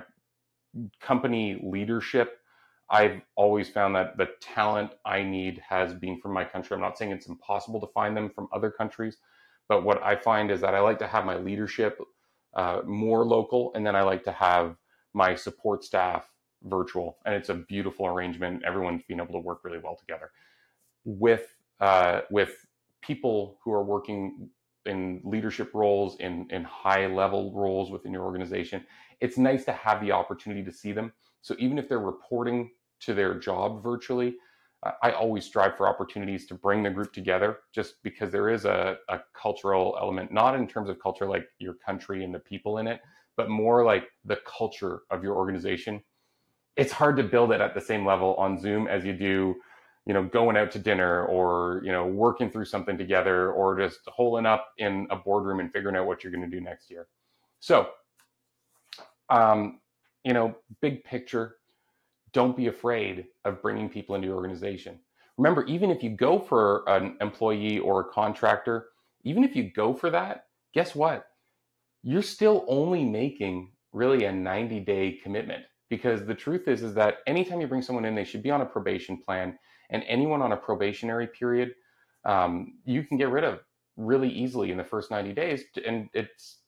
company 1.01 1.59
leadership. 1.63 2.39
I've 2.89 3.21
always 3.35 3.69
found 3.69 3.95
that 3.95 4.17
the 4.17 4.29
talent 4.41 4.91
I 5.05 5.21
need 5.23 5.61
has 5.67 5.93
been 5.93 6.19
from 6.21 6.33
my 6.33 6.45
country. 6.45 6.75
I'm 6.75 6.81
not 6.81 6.97
saying 6.97 7.11
it's 7.11 7.27
impossible 7.27 7.81
to 7.81 7.87
find 7.87 8.15
them 8.15 8.29
from 8.29 8.47
other 8.53 8.71
countries, 8.71 9.17
but 9.67 9.83
what 9.83 10.01
I 10.01 10.15
find 10.15 10.51
is 10.51 10.61
that 10.61 10.73
I 10.73 10.79
like 10.79 10.99
to 10.99 11.07
have 11.07 11.25
my 11.25 11.37
leadership 11.37 11.99
uh, 12.55 12.81
more 12.85 13.25
local, 13.25 13.73
and 13.75 13.85
then 13.85 13.95
I 13.95 14.03
like 14.03 14.23
to 14.23 14.31
have 14.31 14.77
my 15.13 15.35
support 15.35 15.83
staff 15.83 16.29
virtual, 16.63 17.17
and 17.25 17.35
it's 17.35 17.49
a 17.49 17.55
beautiful 17.55 18.07
arrangement. 18.07 18.63
Everyone's 18.65 19.03
been 19.07 19.19
able 19.19 19.33
to 19.33 19.39
work 19.39 19.59
really 19.63 19.79
well 19.79 19.95
together 19.95 20.31
with 21.05 21.53
uh, 21.79 22.21
with 22.31 22.65
people 23.01 23.59
who 23.63 23.71
are 23.73 23.83
working 23.83 24.49
in 24.85 25.21
leadership 25.25 25.71
roles, 25.73 26.17
in 26.19 26.47
in 26.51 26.63
high 26.63 27.07
level 27.07 27.53
roles 27.53 27.91
within 27.91 28.13
your 28.13 28.23
organization. 28.23 28.85
It's 29.19 29.37
nice 29.37 29.65
to 29.65 29.73
have 29.73 30.01
the 30.01 30.13
opportunity 30.13 30.63
to 30.63 30.71
see 30.71 30.93
them. 30.93 31.11
So 31.41 31.55
even 31.59 31.77
if 31.77 31.89
they're 31.89 31.99
reporting 31.99 32.71
to 33.01 33.13
their 33.13 33.39
job 33.39 33.83
virtually, 33.83 34.35
I 35.01 35.11
always 35.11 35.43
strive 35.43 35.75
for 35.75 35.87
opportunities 35.87 36.45
to 36.47 36.53
bring 36.53 36.83
the 36.83 36.89
group 36.89 37.11
together 37.11 37.59
just 37.73 37.95
because 38.03 38.31
there 38.31 38.49
is 38.49 38.65
a, 38.65 38.97
a, 39.09 39.19
cultural 39.39 39.97
element, 39.99 40.31
not 40.31 40.55
in 40.55 40.67
terms 40.67 40.87
of 40.87 40.99
culture 41.01 41.25
like 41.25 41.47
your 41.57 41.73
country 41.73 42.23
and 42.23 42.33
the 42.33 42.39
people 42.39 42.77
in 42.77 42.85
it, 42.85 43.01
but 43.35 43.49
more 43.49 43.83
like 43.83 44.07
the 44.25 44.37
culture 44.45 45.01
of 45.09 45.23
your 45.23 45.35
organization. 45.35 46.01
It's 46.75 46.91
hard 46.91 47.17
to 47.17 47.23
build 47.23 47.51
it 47.51 47.59
at 47.59 47.73
the 47.73 47.81
same 47.81 48.05
level 48.05 48.35
on 48.35 48.59
Zoom 48.59 48.87
as 48.87 49.03
you 49.03 49.13
do, 49.13 49.55
you 50.05 50.13
know, 50.13 50.23
going 50.23 50.55
out 50.55 50.71
to 50.71 50.79
dinner 50.79 51.25
or, 51.25 51.81
you 51.83 51.91
know, 51.91 52.05
working 52.05 52.51
through 52.51 52.65
something 52.65 52.99
together 52.99 53.51
or 53.51 53.79
just 53.79 54.01
holding 54.07 54.45
up 54.45 54.67
in 54.77 55.07
a 55.09 55.15
boardroom 55.15 55.59
and 55.59 55.71
figuring 55.71 55.95
out 55.95 56.05
what 56.05 56.23
you're 56.23 56.31
going 56.31 56.49
to 56.49 56.55
do 56.55 56.61
next 56.61 56.91
year. 56.91 57.07
So, 57.59 57.89
um, 59.29 59.79
you 60.23 60.33
know, 60.33 60.55
big 60.81 61.03
picture, 61.03 61.55
don't 62.33 62.57
be 62.57 62.67
afraid 62.67 63.25
of 63.45 63.61
bringing 63.61 63.89
people 63.89 64.15
into 64.15 64.27
your 64.27 64.35
organization. 64.35 64.99
Remember, 65.37 65.65
even 65.65 65.91
if 65.91 66.03
you 66.03 66.09
go 66.09 66.39
for 66.39 66.83
an 66.87 67.15
employee 67.21 67.79
or 67.79 68.01
a 68.01 68.05
contractor, 68.05 68.87
even 69.23 69.43
if 69.43 69.55
you 69.55 69.71
go 69.71 69.93
for 69.93 70.09
that, 70.09 70.45
guess 70.73 70.95
what? 70.95 71.27
You're 72.03 72.21
still 72.21 72.65
only 72.67 73.03
making 73.03 73.71
really 73.93 74.25
a 74.25 74.31
90 74.31 74.79
day 74.81 75.19
commitment 75.23 75.63
because 75.89 76.25
the 76.25 76.35
truth 76.35 76.67
is 76.67 76.83
is 76.83 76.93
that 76.93 77.17
anytime 77.25 77.61
you 77.61 77.67
bring 77.67 77.81
someone 77.81 78.05
in 78.05 78.15
they 78.15 78.23
should 78.23 78.43
be 78.43 78.51
on 78.51 78.61
a 78.61 78.65
probation 78.65 79.17
plan 79.17 79.57
and 79.89 80.03
anyone 80.07 80.41
on 80.41 80.51
a 80.51 80.57
probationary 80.57 81.27
period 81.27 81.71
um, 82.25 82.73
you 82.85 83.03
can 83.03 83.17
get 83.17 83.29
rid 83.29 83.43
of 83.43 83.59
really 83.95 84.29
easily 84.29 84.71
in 84.71 84.77
the 84.77 84.83
first 84.83 85.09
90 85.09 85.33
days 85.33 85.63
and 85.85 86.09
it's 86.13 86.59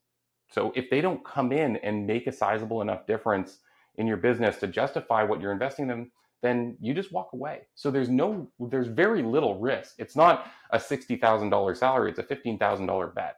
so 0.49 0.71
if 0.75 0.89
they 0.89 1.01
don't 1.01 1.23
come 1.23 1.51
in 1.51 1.75
and 1.77 2.07
make 2.07 2.25
a 2.27 2.31
sizable 2.31 2.81
enough 2.81 3.05
difference 3.05 3.59
in 3.99 4.07
your 4.07 4.17
business 4.17 4.57
to 4.57 4.67
justify 4.67 5.23
what 5.23 5.39
you're 5.39 5.51
investing 5.51 5.83
in 5.83 5.89
them, 5.89 6.11
then 6.41 6.77
you 6.79 6.93
just 6.93 7.11
walk 7.11 7.31
away. 7.33 7.61
So 7.75 7.91
there's 7.91 8.09
no, 8.09 8.49
there's 8.59 8.87
very 8.87 9.21
little 9.21 9.59
risk. 9.59 9.95
It's 9.99 10.15
not 10.15 10.47
a 10.71 10.79
$60,000 10.79 11.77
salary, 11.77 12.09
it's 12.09 12.19
a 12.19 12.23
$15,000 12.23 13.13
bet. 13.13 13.35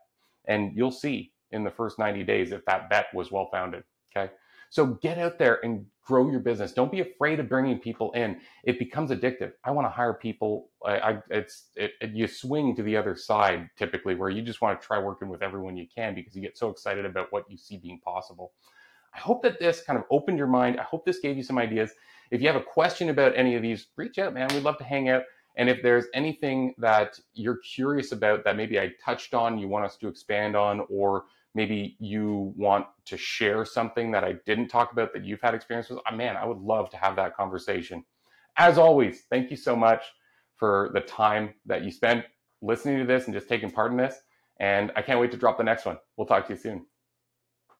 And 0.47 0.71
you'll 0.76 0.91
see 0.91 1.34
in 1.52 1.63
the 1.63 1.71
first 1.71 2.00
90 2.00 2.24
days 2.24 2.52
if 2.52 2.63
that 2.65 2.89
bet 2.89 3.08
was 3.13 3.32
well 3.32 3.50
founded. 3.52 3.84
Okay. 4.15 4.32
So 4.69 4.86
get 4.86 5.17
out 5.17 5.38
there 5.38 5.60
and 5.65 5.86
grow 6.06 6.30
your 6.30 6.39
business. 6.39 6.71
Don't 6.71 6.91
be 6.91 7.02
afraid 7.02 7.39
of 7.39 7.50
bringing 7.50 7.78
people 7.80 8.12
in. 8.13 8.39
It 8.63 8.80
becomes 8.80 9.12
addictive. 9.12 9.52
I 9.65 9.71
want 9.71 9.86
to 9.86 9.89
hire 9.89 10.13
people. 10.13 10.69
I, 10.86 10.97
I 10.97 11.17
it's 11.30 11.67
it, 11.76 11.91
it, 12.00 12.12
you 12.12 12.26
swing 12.28 12.76
to 12.78 12.84
the 12.84 12.95
other 12.95 13.15
side 13.15 13.69
typically, 13.78 14.15
where 14.15 14.30
you 14.30 14.41
just 14.41 14.62
want 14.62 14.80
to 14.80 14.86
try 14.88 14.97
working 14.97 15.28
with 15.28 15.41
everyone 15.41 15.76
you 15.76 15.88
can 15.93 16.15
because 16.15 16.36
you 16.36 16.41
get 16.41 16.58
so 16.58 16.69
excited 16.69 17.06
about 17.06 17.28
what 17.32 17.50
you 17.50 17.58
see 17.58 17.78
being 17.78 18.00
possible. 18.00 18.54
I 19.13 19.19
hope 19.19 19.43
that 19.43 19.60
this 19.60 19.84
kind 19.84 20.00
of 20.00 20.06
opened 20.10 20.38
your 20.38 20.47
mind. 20.47 20.80
I 20.80 20.84
hope 20.84 21.06
this 21.06 21.19
gave 21.19 21.38
you 21.38 21.43
some 21.43 21.58
ideas. 21.58 21.91
If 22.32 22.41
you 22.41 22.47
have 22.47 22.56
a 22.56 22.63
question 22.63 23.10
about 23.10 23.36
any 23.36 23.56
of 23.56 23.62
these, 23.62 23.88
reach 23.97 24.17
out, 24.19 24.34
man. 24.34 24.47
We'd 24.54 24.63
love 24.63 24.78
to 24.78 24.84
hang 24.84 25.10
out. 25.10 25.24
And 25.58 25.69
if 25.69 25.84
there's 25.84 26.06
anything 26.13 26.74
that 26.78 27.19
you're 27.34 27.58
curious 27.58 28.13
about 28.13 28.45
that 28.45 28.56
maybe 28.56 28.80
I 28.80 28.91
touched 29.04 29.34
on, 29.34 29.58
you 29.58 29.67
want 29.67 29.86
us 29.86 29.97
to 29.97 30.08
expand 30.08 30.56
on, 30.56 30.86
or 30.89 31.26
maybe 31.54 31.97
you 32.00 32.54
want 32.56 32.86
to 33.06 33.17
share 33.17 33.65
something 33.65 34.12
that 34.12 34.24
I 34.24 34.36
didn't 34.45 34.69
talk 34.69 34.93
about 34.93 35.12
that 35.13 35.26
you've 35.26 35.41
had 35.41 35.54
experience 35.54 35.89
with, 35.89 36.00
uh, 36.10 36.15
man, 36.15 36.38
I 36.38 36.45
would 36.45 36.60
love 36.60 36.89
to 36.91 36.97
have 36.97 37.17
that 37.17 37.36
conversation. 37.36 38.06
As 38.58 38.78
always, 38.78 39.24
thank 39.30 39.52
you 39.52 39.58
so 39.58 39.76
much 39.76 40.04
for 40.56 40.91
the 40.93 41.02
time 41.02 41.54
that 41.65 41.84
you 41.84 41.91
spent 41.91 42.24
listening 42.62 43.00
to 43.00 43.06
this 43.06 43.26
and 43.26 43.34
just 43.34 43.50
taking 43.50 43.71
part 43.71 43.91
in 43.91 43.97
this. 43.97 44.21
And 44.60 44.91
I 44.95 45.02
can't 45.02 45.19
wait 45.19 45.32
to 45.32 45.38
drop 45.38 45.58
the 45.58 45.63
next 45.63 45.86
one. 45.86 45.97
We'll 46.15 46.28
talk 46.28 46.47
to 46.47 46.54
you 46.54 46.60
soon. 46.60 46.90